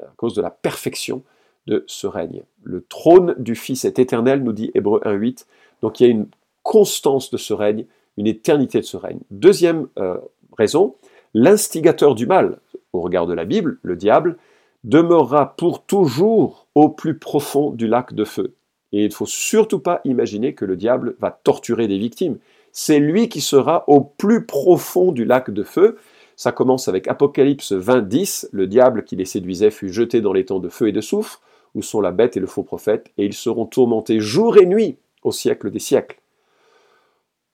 à 0.00 0.12
cause 0.16 0.34
de 0.34 0.42
la 0.42 0.50
perfection 0.50 1.22
de 1.66 1.84
ce 1.86 2.06
règne. 2.06 2.42
Le 2.62 2.84
trône 2.88 3.34
du 3.38 3.54
Fils 3.54 3.84
est 3.84 3.98
éternel, 3.98 4.42
nous 4.42 4.52
dit 4.52 4.70
Hébreu 4.74 5.00
1.8, 5.04 5.46
donc 5.82 6.00
il 6.00 6.06
y 6.06 6.06
a 6.06 6.10
une 6.10 6.26
constance 6.62 7.30
de 7.30 7.36
ce 7.36 7.54
règne, 7.54 7.86
une 8.16 8.26
éternité 8.26 8.80
de 8.80 8.84
ce 8.84 8.96
règne. 8.96 9.20
Deuxième 9.30 9.88
euh, 9.98 10.18
raison, 10.56 10.96
l'instigateur 11.34 12.14
du 12.14 12.26
mal, 12.26 12.58
au 12.92 13.00
regard 13.00 13.26
de 13.26 13.34
la 13.34 13.44
Bible, 13.44 13.78
le 13.82 13.96
diable, 13.96 14.36
demeurera 14.84 15.56
pour 15.56 15.84
toujours 15.84 16.66
au 16.74 16.88
plus 16.88 17.18
profond 17.18 17.70
du 17.70 17.86
lac 17.86 18.14
de 18.14 18.24
feu. 18.24 18.54
Et 18.92 19.04
il 19.04 19.08
ne 19.08 19.14
faut 19.14 19.26
surtout 19.26 19.78
pas 19.78 20.00
imaginer 20.04 20.54
que 20.54 20.64
le 20.64 20.76
diable 20.76 21.14
va 21.20 21.30
torturer 21.30 21.86
des 21.86 21.98
victimes 21.98 22.38
c'est 22.72 22.98
lui 22.98 23.28
qui 23.28 23.40
sera 23.40 23.84
au 23.88 24.00
plus 24.00 24.46
profond 24.46 25.12
du 25.12 25.24
lac 25.24 25.50
de 25.50 25.62
feu. 25.62 25.96
Ça 26.36 26.52
commence 26.52 26.88
avec 26.88 27.08
Apocalypse 27.08 27.72
20, 27.72 28.02
10, 28.02 28.48
le 28.52 28.66
diable 28.66 29.04
qui 29.04 29.16
les 29.16 29.24
séduisait 29.24 29.70
fut 29.70 29.92
jeté 29.92 30.20
dans 30.20 30.32
les 30.32 30.44
temps 30.44 30.60
de 30.60 30.68
feu 30.68 30.88
et 30.88 30.92
de 30.92 31.00
soufre, 31.00 31.40
où 31.74 31.82
sont 31.82 32.00
la 32.00 32.12
bête 32.12 32.36
et 32.36 32.40
le 32.40 32.46
faux 32.46 32.62
prophète, 32.62 33.10
et 33.18 33.24
ils 33.24 33.34
seront 33.34 33.66
tourmentés 33.66 34.20
jour 34.20 34.56
et 34.56 34.66
nuit 34.66 34.96
au 35.22 35.32
siècle 35.32 35.70
des 35.70 35.78
siècles. 35.78 36.20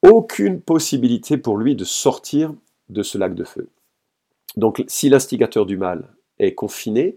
Aucune 0.02 0.60
possibilité 0.60 1.36
pour 1.36 1.56
lui 1.56 1.74
de 1.74 1.84
sortir 1.84 2.54
de 2.88 3.02
ce 3.02 3.18
lac 3.18 3.34
de 3.34 3.44
feu. 3.44 3.68
Donc 4.56 4.84
si 4.86 5.08
l'instigateur 5.08 5.66
du 5.66 5.76
mal 5.76 6.08
est 6.38 6.54
confiné, 6.54 7.16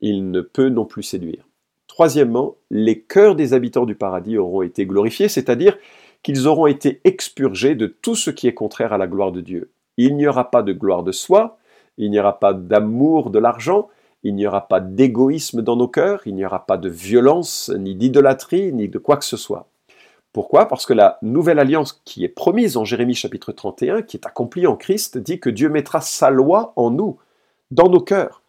il 0.00 0.30
ne 0.30 0.40
peut 0.40 0.68
non 0.68 0.84
plus 0.84 1.02
séduire. 1.02 1.46
Troisièmement, 1.86 2.56
les 2.70 3.00
cœurs 3.00 3.36
des 3.36 3.54
habitants 3.54 3.86
du 3.86 3.94
paradis 3.94 4.36
auront 4.36 4.62
été 4.62 4.84
glorifiés, 4.84 5.28
c'est-à-dire 5.28 5.78
qu'ils 6.22 6.46
auront 6.46 6.66
été 6.66 7.00
expurgés 7.04 7.74
de 7.74 7.86
tout 7.86 8.14
ce 8.14 8.30
qui 8.30 8.48
est 8.48 8.54
contraire 8.54 8.92
à 8.92 8.98
la 8.98 9.06
gloire 9.06 9.32
de 9.32 9.40
Dieu. 9.40 9.70
Il 9.96 10.16
n'y 10.16 10.26
aura 10.26 10.50
pas 10.50 10.62
de 10.62 10.72
gloire 10.72 11.02
de 11.02 11.12
soi, 11.12 11.58
il 11.96 12.10
n'y 12.10 12.20
aura 12.20 12.38
pas 12.38 12.52
d'amour 12.52 13.30
de 13.30 13.38
l'argent, 13.38 13.88
il 14.26 14.34
n'y 14.34 14.46
aura 14.46 14.68
pas 14.68 14.80
d'égoïsme 14.80 15.62
dans 15.62 15.76
nos 15.76 15.88
cœurs, 15.88 16.22
il 16.26 16.34
n'y 16.34 16.44
aura 16.44 16.66
pas 16.66 16.76
de 16.76 16.88
violence, 16.88 17.70
ni 17.78 17.94
d'idolâtrie, 17.94 18.72
ni 18.72 18.88
de 18.88 18.98
quoi 18.98 19.16
que 19.16 19.24
ce 19.24 19.36
soit. 19.36 19.68
Pourquoi? 20.32 20.66
Parce 20.66 20.84
que 20.84 20.92
la 20.92 21.18
nouvelle 21.22 21.58
alliance 21.58 22.02
qui 22.04 22.24
est 22.24 22.28
promise 22.28 22.76
en 22.76 22.84
Jérémie 22.84 23.14
chapitre 23.14 23.52
31, 23.52 24.02
qui 24.02 24.16
est 24.16 24.26
accomplie 24.26 24.66
en 24.66 24.76
Christ, 24.76 25.16
dit 25.16 25.40
que 25.40 25.48
Dieu 25.48 25.68
mettra 25.68 26.00
sa 26.00 26.30
loi 26.30 26.72
en 26.76 26.90
nous, 26.90 27.18
dans 27.70 27.88
nos 27.88 28.00
cœurs. 28.00 28.42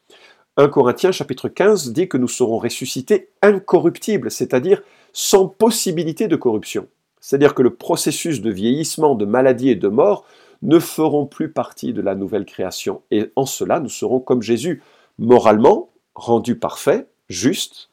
1 0.58 0.70
Corinthiens 0.70 1.12
chapitre 1.12 1.48
15 1.48 1.94
dit 1.94 2.10
que 2.10 2.18
nous 2.18 2.28
serons 2.28 2.58
ressuscités 2.58 3.30
incorruptibles, 3.42 4.32
c'est-à-dire 4.32 4.82
sans 5.14 5.48
possibilité 5.48 6.28
de 6.28 6.36
corruption. 6.36 6.88
C'est-à-dire 7.20 7.54
que 7.54 7.62
le 7.62 7.76
processus 7.76 8.42
de 8.42 8.52
vieillissement, 8.52 9.16
de 9.16 9.26
maladie 9.26 9.70
et 9.70 9.76
de 9.76 9.88
mort 9.88 10.26
ne 10.64 10.80
feront 10.80 11.26
plus 11.26 11.52
partie 11.52 11.94
de 11.94 12.02
la 12.02 12.16
nouvelle 12.16 12.46
création. 12.46 13.02
Et 13.12 13.32
en 13.36 13.46
cela, 13.46 13.80
nous 13.80 13.90
serons 13.90 14.20
comme 14.20 14.42
Jésus, 14.42 14.82
moralement 15.18 15.90
rendu 16.16 16.58
parfait, 16.58 17.08
juste, 17.30 17.90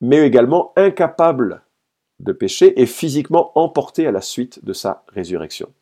mais 0.00 0.26
également 0.26 0.72
incapable 0.76 1.62
de 2.20 2.32
pécher 2.32 2.80
et 2.80 2.86
physiquement 2.86 3.52
emporté 3.58 4.06
à 4.06 4.12
la 4.12 4.20
suite 4.20 4.64
de 4.64 4.72
sa 4.72 5.04
résurrection. 5.08 5.72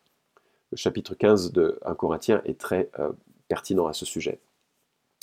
Le 0.71 0.77
chapitre 0.77 1.13
15 1.13 1.51
de 1.51 1.79
1 1.85 1.95
Corinthiens 1.95 2.41
est 2.45 2.59
très 2.59 2.89
euh, 2.99 3.11
pertinent 3.47 3.87
à 3.87 3.93
ce 3.93 4.05
sujet. 4.05 4.39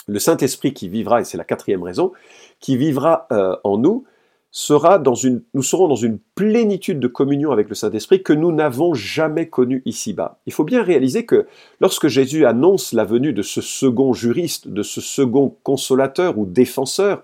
Le 0.06 0.18
Saint-Esprit 0.18 0.72
qui 0.72 0.88
vivra, 0.88 1.20
et 1.20 1.24
c'est 1.24 1.36
la 1.36 1.44
quatrième 1.44 1.82
raison, 1.82 2.12
qui 2.60 2.76
vivra 2.76 3.26
euh, 3.32 3.56
en 3.64 3.78
nous, 3.78 4.04
sera 4.52 4.98
dans 4.98 5.14
une, 5.14 5.42
nous 5.54 5.62
serons 5.62 5.86
dans 5.86 5.94
une 5.94 6.18
plénitude 6.34 6.98
de 6.98 7.06
communion 7.06 7.52
avec 7.52 7.68
le 7.68 7.74
Saint-Esprit 7.74 8.22
que 8.22 8.32
nous 8.32 8.50
n'avons 8.50 8.94
jamais 8.94 9.48
connue 9.48 9.82
ici-bas. 9.84 10.40
Il 10.46 10.52
faut 10.52 10.64
bien 10.64 10.82
réaliser 10.82 11.24
que 11.24 11.46
lorsque 11.80 12.08
Jésus 12.08 12.44
annonce 12.46 12.92
la 12.92 13.04
venue 13.04 13.32
de 13.32 13.42
ce 13.42 13.60
second 13.60 14.12
juriste, 14.12 14.68
de 14.68 14.82
ce 14.82 15.00
second 15.00 15.56
consolateur 15.62 16.36
ou 16.36 16.46
défenseur, 16.46 17.22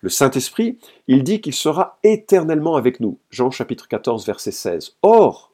le 0.00 0.08
Saint-Esprit, 0.08 0.78
il 1.08 1.22
dit 1.24 1.40
qu'il 1.40 1.54
sera 1.54 1.98
éternellement 2.02 2.76
avec 2.76 3.00
nous. 3.00 3.18
Jean 3.30 3.50
chapitre 3.50 3.86
14, 3.86 4.26
verset 4.26 4.50
16. 4.50 4.96
Or, 5.02 5.52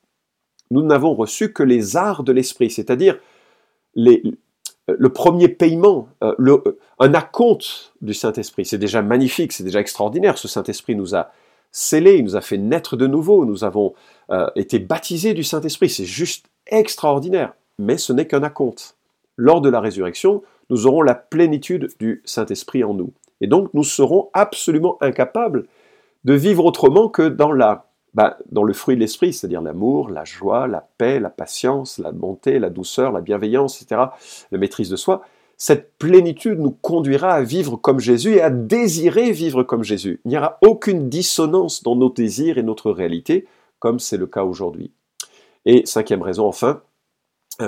nous 0.70 0.82
n'avons 0.82 1.14
reçu 1.14 1.52
que 1.52 1.62
les 1.62 1.96
arts 1.96 2.22
de 2.22 2.32
l'Esprit, 2.32 2.70
c'est-à-dire 2.70 3.18
les, 3.94 4.22
le 4.98 5.08
premier 5.10 5.48
paiement, 5.48 6.08
euh, 6.22 6.34
euh, 6.40 6.78
un 6.98 7.14
acompte 7.14 7.92
du 8.00 8.14
Saint-Esprit. 8.14 8.64
C'est 8.64 8.78
déjà 8.78 9.02
magnifique, 9.02 9.52
c'est 9.52 9.64
déjà 9.64 9.80
extraordinaire. 9.80 10.38
Ce 10.38 10.48
Saint-Esprit 10.48 10.94
nous 10.94 11.14
a 11.14 11.30
scellés, 11.72 12.16
il 12.16 12.24
nous 12.24 12.36
a 12.36 12.40
fait 12.40 12.58
naître 12.58 12.96
de 12.96 13.06
nouveau, 13.06 13.44
nous 13.44 13.64
avons 13.64 13.94
été 14.56 14.78
baptisés 14.78 15.32
du 15.32 15.42
Saint-Esprit. 15.42 15.88
C'est 15.88 16.04
juste 16.04 16.46
extraordinaire. 16.66 17.54
Mais 17.78 17.96
ce 17.96 18.12
n'est 18.12 18.26
qu'un 18.26 18.42
acompte. 18.42 18.96
Lors 19.36 19.60
de 19.60 19.70
la 19.70 19.80
résurrection, 19.80 20.42
nous 20.70 20.86
aurons 20.86 21.02
la 21.02 21.14
plénitude 21.14 21.88
du 21.98 22.22
Saint-Esprit 22.24 22.84
en 22.84 22.92
nous. 22.94 23.12
Et 23.40 23.46
donc 23.46 23.72
nous 23.74 23.84
serons 23.84 24.28
absolument 24.32 24.98
incapables 25.00 25.66
de 26.24 26.34
vivre 26.34 26.64
autrement 26.64 27.08
que 27.08 27.28
dans 27.28 27.52
la 27.52 27.87
bah, 28.18 28.36
dans 28.50 28.64
le 28.64 28.72
fruit 28.72 28.96
de 28.96 29.00
l'esprit, 29.00 29.32
c'est-à-dire 29.32 29.62
l'amour, 29.62 30.10
la 30.10 30.24
joie, 30.24 30.66
la 30.66 30.88
paix, 30.98 31.20
la 31.20 31.30
patience, 31.30 31.98
la 31.98 32.10
bonté, 32.10 32.58
la 32.58 32.68
douceur, 32.68 33.12
la 33.12 33.20
bienveillance, 33.20 33.80
etc., 33.80 34.06
la 34.50 34.58
maîtrise 34.58 34.90
de 34.90 34.96
soi, 34.96 35.22
cette 35.56 35.96
plénitude 35.98 36.58
nous 36.58 36.72
conduira 36.72 37.30
à 37.30 37.42
vivre 37.42 37.76
comme 37.76 38.00
Jésus 38.00 38.34
et 38.34 38.40
à 38.40 38.50
désirer 38.50 39.30
vivre 39.30 39.62
comme 39.62 39.84
Jésus. 39.84 40.20
Il 40.24 40.30
n'y 40.30 40.36
aura 40.36 40.58
aucune 40.62 41.08
dissonance 41.08 41.84
dans 41.84 41.94
nos 41.94 42.10
désirs 42.10 42.58
et 42.58 42.64
notre 42.64 42.90
réalité, 42.90 43.46
comme 43.78 44.00
c'est 44.00 44.16
le 44.16 44.26
cas 44.26 44.42
aujourd'hui. 44.42 44.90
Et 45.64 45.86
cinquième 45.86 46.22
raison, 46.22 46.48
enfin, 46.48 46.82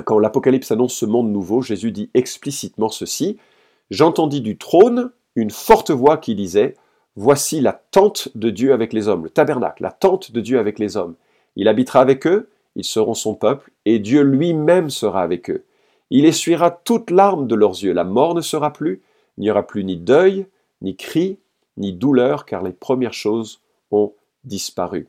quand 0.03 0.19
l'Apocalypse 0.19 0.69
annonce 0.71 0.95
ce 0.95 1.05
monde 1.05 1.31
nouveau, 1.31 1.61
Jésus 1.61 1.93
dit 1.93 2.09
explicitement 2.13 2.89
ceci, 2.89 3.37
J'entendis 3.89 4.41
du 4.41 4.57
trône 4.57 5.11
une 5.35 5.51
forte 5.51 5.91
voix 5.91 6.17
qui 6.17 6.35
disait, 6.35 6.75
Voici 7.15 7.59
la 7.59 7.73
tente 7.73 8.29
de 8.35 8.49
Dieu 8.49 8.73
avec 8.73 8.93
les 8.93 9.07
hommes, 9.07 9.23
le 9.23 9.29
tabernacle, 9.29 9.83
la 9.83 9.91
tente 9.91 10.31
de 10.31 10.39
Dieu 10.41 10.59
avec 10.59 10.79
les 10.79 10.97
hommes. 10.97 11.15
Il 11.55 11.67
habitera 11.67 11.99
avec 11.99 12.25
eux, 12.25 12.49
ils 12.75 12.85
seront 12.85 13.13
son 13.13 13.35
peuple, 13.35 13.71
et 13.85 13.99
Dieu 13.99 14.21
lui-même 14.21 14.89
sera 14.89 15.21
avec 15.21 15.49
eux. 15.49 15.65
Il 16.09 16.25
essuiera 16.25 16.71
toute 16.71 17.11
larme 17.11 17.47
de 17.47 17.55
leurs 17.55 17.83
yeux, 17.83 17.93
la 17.93 18.03
mort 18.03 18.33
ne 18.33 18.41
sera 18.41 18.71
plus, 18.71 19.01
il 19.37 19.41
n'y 19.41 19.51
aura 19.51 19.63
plus 19.63 19.83
ni 19.83 19.97
deuil, 19.97 20.45
ni 20.81 20.95
cri, 20.95 21.37
ni 21.77 21.93
douleur, 21.93 22.45
car 22.45 22.63
les 22.63 22.73
premières 22.73 23.13
choses 23.13 23.61
ont 23.91 24.13
disparu. 24.43 25.07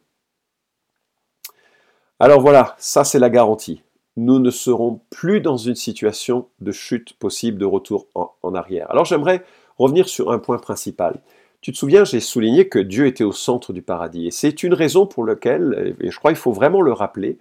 Alors 2.18 2.40
voilà, 2.40 2.76
ça 2.78 3.04
c'est 3.04 3.18
la 3.18 3.30
garantie. 3.30 3.82
Nous 4.16 4.38
ne 4.38 4.50
serons 4.50 5.00
plus 5.10 5.40
dans 5.40 5.56
une 5.56 5.74
situation 5.74 6.46
de 6.60 6.70
chute 6.70 7.14
possible, 7.14 7.58
de 7.58 7.64
retour 7.64 8.06
en, 8.14 8.54
arrière. 8.54 8.90
Alors 8.90 9.04
j'aimerais 9.04 9.44
revenir 9.78 10.08
sur 10.08 10.30
un 10.30 10.38
point 10.38 10.58
principal. 10.58 11.20
Tu 11.62 11.72
te 11.72 11.79
souviens, 11.79 12.05
j'ai 12.05 12.20
souligné 12.20 12.68
que 12.68 12.81
Dieu 12.81 13.07
était 13.07 13.25
au 13.25 13.33
centre 13.33 13.72
du 13.72 13.83
paradis. 13.83 14.27
Et 14.27 14.31
c'est 14.31 14.62
une 14.62 14.75
raison 14.75 15.07
pour 15.07 15.25
laquelle, 15.25 15.96
et 16.01 16.11
je 16.11 16.18
crois 16.18 16.33
qu'il 16.33 16.38
faut 16.38 16.53
vraiment 16.53 16.83
le 16.83 16.92
rappeler, 16.92 17.38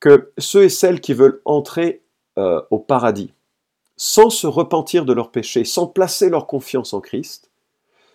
que 0.00 0.32
ceux 0.38 0.64
et 0.64 0.68
celles 0.68 1.00
qui 1.00 1.14
veulent 1.14 1.40
entrer 1.44 2.02
euh, 2.38 2.60
au 2.70 2.78
paradis 2.78 3.32
sans 3.96 4.30
se 4.30 4.46
repentir 4.48 5.04
de 5.04 5.12
leurs 5.12 5.30
péchés, 5.30 5.64
sans 5.64 5.86
placer 5.86 6.28
leur 6.28 6.48
confiance 6.48 6.92
en 6.92 7.00
Christ, 7.00 7.50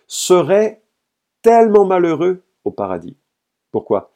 seraient 0.07 0.81
tellement 1.41 1.85
malheureux 1.85 2.41
au 2.65 2.71
paradis. 2.71 3.15
Pourquoi? 3.71 4.11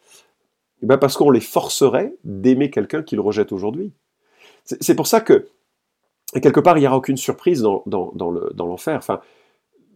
Eh 0.84 0.86
bien 0.86 0.98
Parce 0.98 1.16
qu'on 1.16 1.30
les 1.30 1.40
forcerait 1.40 2.14
d'aimer 2.26 2.72
quelqu'un 2.72 3.04
qu'ils 3.04 3.22
rejettent 3.22 3.54
aujourd'hui. 3.54 3.94
C'est 4.66 4.96
pour 4.96 5.08
ça 5.08 5.22
que, 5.22 5.48
quelque 6.42 6.60
part, 6.60 6.78
il 6.78 6.82
n'y 6.82 6.88
aura 6.88 6.98
aucune 6.98 7.16
surprise 7.16 7.62
dans, 7.62 7.84
l'enfer. 8.58 8.98
enfin, 8.98 9.22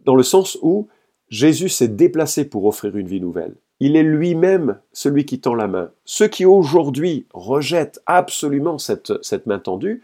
dans 0.04 0.14
le 0.14 0.22
sens 0.22 0.56
où 0.62 0.88
Jésus 1.28 1.68
s'est 1.68 1.88
déplacé 1.88 2.44
pour 2.44 2.64
offrir 2.66 2.96
une 2.96 3.08
vie 3.08 3.20
nouvelle. 3.20 3.54
Il 3.80 3.96
est 3.96 4.02
lui-même 4.02 4.78
celui 4.92 5.26
qui 5.26 5.40
tend 5.40 5.54
la 5.54 5.66
main. 5.66 5.90
Ceux 6.04 6.28
qui 6.28 6.46
aujourd'hui 6.46 7.26
rejettent 7.34 8.00
absolument 8.06 8.78
cette, 8.78 9.12
cette 9.22 9.46
main 9.46 9.58
tendue, 9.58 10.02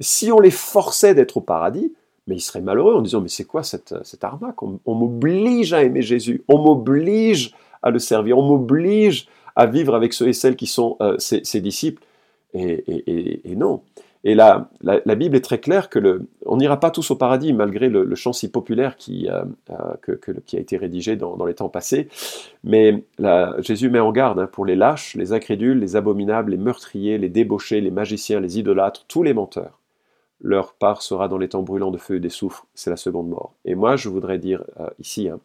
si 0.00 0.32
on 0.32 0.40
les 0.40 0.50
forçait 0.50 1.14
d'être 1.14 1.38
au 1.38 1.40
paradis, 1.40 1.92
mais 2.26 2.36
ils 2.36 2.40
seraient 2.40 2.60
malheureux 2.60 2.94
en 2.94 3.02
disant 3.02 3.20
mais 3.20 3.28
c'est 3.28 3.44
quoi 3.44 3.62
cette, 3.62 3.94
cette 4.02 4.24
arnaque 4.24 4.62
On, 4.62 4.94
m'oblige 4.94 5.72
à 5.72 5.82
aimer 5.82 6.02
Jésus, 6.02 6.42
on 6.48 6.58
m'oblige 6.58 7.54
à 7.82 7.90
le 7.90 7.98
servir, 7.98 8.38
on 8.38 8.42
m'oblige 8.42 9.28
à 9.56 9.66
vivre 9.66 9.94
avec 9.94 10.12
ceux 10.12 10.28
et 10.28 10.32
celles 10.32 10.56
qui 10.56 10.66
sont 10.66 10.96
euh, 11.00 11.16
ses, 11.18 11.60
disciples. 11.60 12.02
Et, 12.54 13.42
non. 13.56 13.82
Et 14.26 14.34
là, 14.34 14.70
la, 14.82 15.14
Bible 15.14 15.36
est 15.36 15.42
très 15.42 15.58
claire 15.58 15.90
que 15.90 16.22
on 16.46 16.56
n'ira 16.56 16.80
pas 16.80 16.90
tous 16.90 17.10
au 17.10 17.16
paradis 17.16 17.52
malgré 17.52 17.90
le, 17.90 18.14
chant 18.14 18.32
si 18.32 18.50
populaire 18.50 18.96
qui, 18.96 19.28
euh, 19.28 19.44
euh, 19.70 20.16
qui 20.46 20.56
a 20.56 20.60
été 20.60 20.78
rédigé 20.78 21.14
dans, 21.16 21.44
les 21.44 21.54
temps 21.54 21.68
passés. 21.68 22.08
Mais 22.64 23.04
Jésus 23.58 23.90
met 23.90 24.00
en 24.00 24.12
garde 24.12 24.38
hein, 24.38 24.48
pour 24.50 24.64
les 24.64 24.76
lâches, 24.76 25.14
les 25.14 25.34
incrédules, 25.34 25.78
les 25.78 25.94
abominables, 25.94 26.52
les 26.52 26.56
meurtriers, 26.56 27.18
les 27.18 27.28
débauchés, 27.28 27.82
les 27.82 27.90
magiciens, 27.90 28.40
les 28.40 28.58
idolâtres, 28.58 29.04
tous 29.06 29.22
les 29.22 29.34
menteurs 29.34 29.78
leur 30.44 30.74
part 30.74 31.02
sera 31.02 31.26
dans 31.26 31.38
les 31.38 31.48
temps 31.48 31.62
brûlants 31.62 31.90
de 31.90 31.98
feu 31.98 32.16
et 32.16 32.20
des 32.20 32.28
soufres, 32.28 32.66
c'est 32.74 32.90
la 32.90 32.96
seconde 32.96 33.28
mort. 33.28 33.54
Et 33.64 33.74
moi, 33.74 33.96
je 33.96 34.10
voudrais 34.10 34.38
dire 34.38 34.62
euh, 34.78 34.90
ici, 34.98 35.28
hein, 35.28 35.40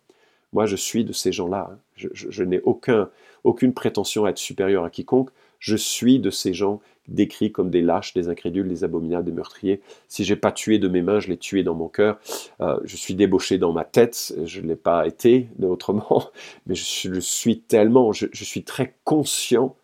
moi 0.51 0.65
je 0.65 0.75
suis 0.75 1.05
de 1.05 1.13
ces 1.13 1.31
gens-là, 1.31 1.77
je, 1.95 2.43
n'ai 2.43 2.59
aucun, 2.61 3.09
aucune 3.45 3.73
prétention 3.73 4.25
à 4.25 4.31
être 4.31 4.37
supérieur 4.37 4.83
à 4.83 4.89
quiconque, 4.89 5.29
je 5.59 5.77
suis 5.77 6.19
de 6.19 6.29
ces 6.29 6.53
gens 6.53 6.81
décrits 7.09 7.51
comme 7.51 7.69
des 7.69 7.81
lâches, 7.81 8.13
des 8.13 8.29
incrédules, 8.29 8.67
des 8.67 8.83
abominables, 8.83 9.25
des 9.25 9.31
meurtriers. 9.31 9.81
Si 10.07 10.23
j'ai 10.23 10.35
pas 10.35 10.51
tué 10.51 10.79
de 10.79 10.87
mes 10.87 11.01
mains, 11.01 11.19
je 11.19 11.27
l'ai 11.27 11.37
tué 11.37 11.63
dans 11.63 11.75
mon 11.75 11.87
cœur. 11.87 12.19
Euh, 12.61 12.79
je 12.83 12.95
suis 12.95 13.15
débauché 13.15 13.57
dans 13.57 13.73
ma 13.73 13.83
tête, 13.83 14.33
je 14.45 14.61
ne 14.61 14.67
l'ai 14.67 14.75
pas 14.75 15.05
été 15.07 15.49
autrement, 15.61 16.29
mais 16.67 16.75
je, 16.75 17.19
suis 17.19 17.59
tellement, 17.59 18.11
je, 18.13 18.27
suis 18.33 18.63
très 18.63 18.95
conscient 19.03 19.75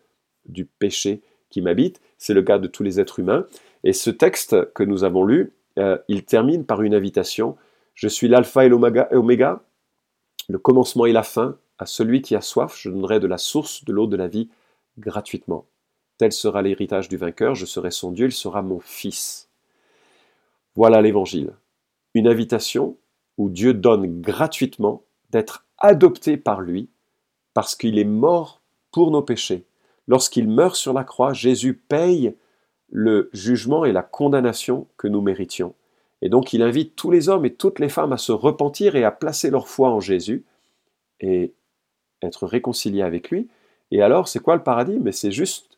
du 0.46 0.64
péché 0.64 1.20
qui 1.50 1.60
m'habite. 1.60 2.00
C'est 2.18 2.34
le 2.34 2.42
cas 2.42 2.58
de 2.58 2.66
tous 2.66 2.82
les 2.82 3.00
êtres 3.00 3.18
humains. 3.18 3.46
Et 3.84 3.92
ce 3.92 4.10
texte 4.10 4.72
que 4.72 4.82
nous 4.82 5.04
avons 5.04 5.24
lu, 5.24 5.52
euh, 5.78 5.98
il 6.08 6.24
termine 6.24 6.64
par 6.64 6.82
une 6.82 6.94
invitation. 6.94 7.56
Je 7.94 8.08
suis 8.08 8.28
l'alpha 8.28 8.64
et 8.64 8.68
l'oméga, 8.68 9.62
le 10.48 10.58
commencement 10.58 11.06
et 11.06 11.12
la 11.12 11.22
fin. 11.22 11.58
À 11.78 11.84
celui 11.84 12.22
qui 12.22 12.34
a 12.34 12.40
soif, 12.40 12.74
je 12.80 12.88
donnerai 12.88 13.20
de 13.20 13.26
la 13.26 13.36
source 13.36 13.84
de 13.84 13.92
l'eau 13.92 14.06
de 14.06 14.16
la 14.16 14.28
vie 14.28 14.48
gratuitement. 14.98 15.66
Tel 16.18 16.32
sera 16.32 16.62
l'héritage 16.62 17.08
du 17.08 17.16
vainqueur, 17.16 17.54
je 17.54 17.66
serai 17.66 17.90
son 17.90 18.10
Dieu, 18.10 18.26
il 18.26 18.32
sera 18.32 18.62
mon 18.62 18.80
fils. 18.80 19.48
Voilà 20.74 21.02
l'évangile. 21.02 21.52
Une 22.14 22.28
invitation 22.28 22.96
où 23.36 23.50
Dieu 23.50 23.74
donne 23.74 24.20
gratuitement 24.20 25.02
d'être 25.30 25.66
adopté 25.78 26.36
par 26.36 26.60
lui 26.60 26.88
parce 27.52 27.74
qu'il 27.74 27.98
est 27.98 28.04
mort 28.04 28.62
pour 28.92 29.10
nos 29.10 29.22
péchés. 29.22 29.66
Lorsqu'il 30.08 30.48
meurt 30.48 30.76
sur 30.76 30.92
la 30.92 31.04
croix, 31.04 31.32
Jésus 31.32 31.74
paye 31.74 32.34
le 32.90 33.28
jugement 33.32 33.84
et 33.84 33.92
la 33.92 34.02
condamnation 34.02 34.86
que 34.96 35.08
nous 35.08 35.20
méritions. 35.20 35.74
Et 36.22 36.28
donc 36.28 36.52
il 36.52 36.62
invite 36.62 36.96
tous 36.96 37.10
les 37.10 37.28
hommes 37.28 37.44
et 37.44 37.54
toutes 37.54 37.78
les 37.78 37.88
femmes 37.88 38.12
à 38.12 38.16
se 38.16 38.32
repentir 38.32 38.96
et 38.96 39.04
à 39.04 39.10
placer 39.10 39.50
leur 39.50 39.68
foi 39.68 39.90
en 39.90 40.00
Jésus 40.00 40.44
et 41.20 41.52
être 42.22 42.46
réconciliés 42.46 43.02
avec 43.02 43.30
lui. 43.30 43.48
Et 43.90 44.02
alors, 44.02 44.28
c'est 44.28 44.40
quoi 44.40 44.56
le 44.56 44.62
paradis? 44.62 44.98
Mais 45.00 45.12
c'est 45.12 45.30
juste 45.30 45.75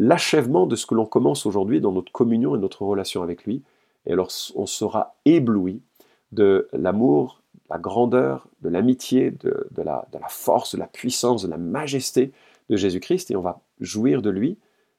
l'achèvement 0.00 0.66
de 0.66 0.76
ce 0.76 0.86
que 0.86 0.94
l'on 0.94 1.04
commence 1.04 1.44
aujourd'hui 1.44 1.82
dans 1.82 1.92
notre 1.92 2.10
communion 2.10 2.56
et 2.56 2.58
notre 2.58 2.82
relation 2.82 3.22
avec 3.22 3.44
lui. 3.44 3.62
Et 4.06 4.12
alors, 4.12 4.30
on 4.54 4.64
sera 4.64 5.14
ébloui 5.26 5.82
de 6.32 6.68
l'amour, 6.72 7.42
la 7.68 7.78
grandeur, 7.78 8.48
de 8.62 8.70
l'amitié, 8.70 9.30
de, 9.30 9.68
la, 9.76 10.08
de 10.10 10.18
la 10.18 10.28
force, 10.28 10.74
de 10.74 10.80
la 10.80 10.86
puissance, 10.86 11.42
de 11.42 11.48
la 11.48 11.58
majesté 11.58 12.32
de 12.70 12.76
Jésus-Christ. 12.76 13.30
Et 13.30 13.36
on 13.36 13.42
va 13.42 13.60
jouir 13.78 14.22
de 14.22 14.30
lui 14.30 14.56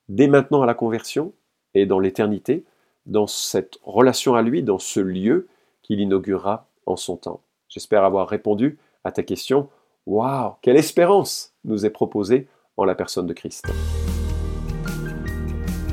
dès 0.07 0.27
maintenant 0.27 0.61
à 0.61 0.67
la 0.67 0.75
conversion 0.75 1.33
et 1.73 1.87
dans 1.87 1.97
l'éternité, 1.97 2.63
dans 3.07 3.25
cette 3.25 3.79
relation 3.81 4.35
à 4.35 4.43
lui, 4.43 4.61
dans 4.61 4.77
ce 4.77 4.99
lieu 4.99 5.47
qu'il 5.81 5.99
inaugurera 5.99 6.67
en 6.85 6.95
son 6.95 7.17
temps. 7.17 7.41
J'espère 7.69 8.03
avoir 8.03 8.27
répondu 8.27 8.77
à 9.03 9.11
ta 9.11 9.23
question. 9.23 9.67
Waouh, 10.05 10.53
quelle 10.61 10.77
espérance 10.77 11.55
nous 11.63 11.87
est 11.87 11.89
proposée 11.89 12.47
en 12.77 12.83
la 12.83 12.93
personne 12.93 13.25
de 13.25 13.33
Christ. 13.33 13.65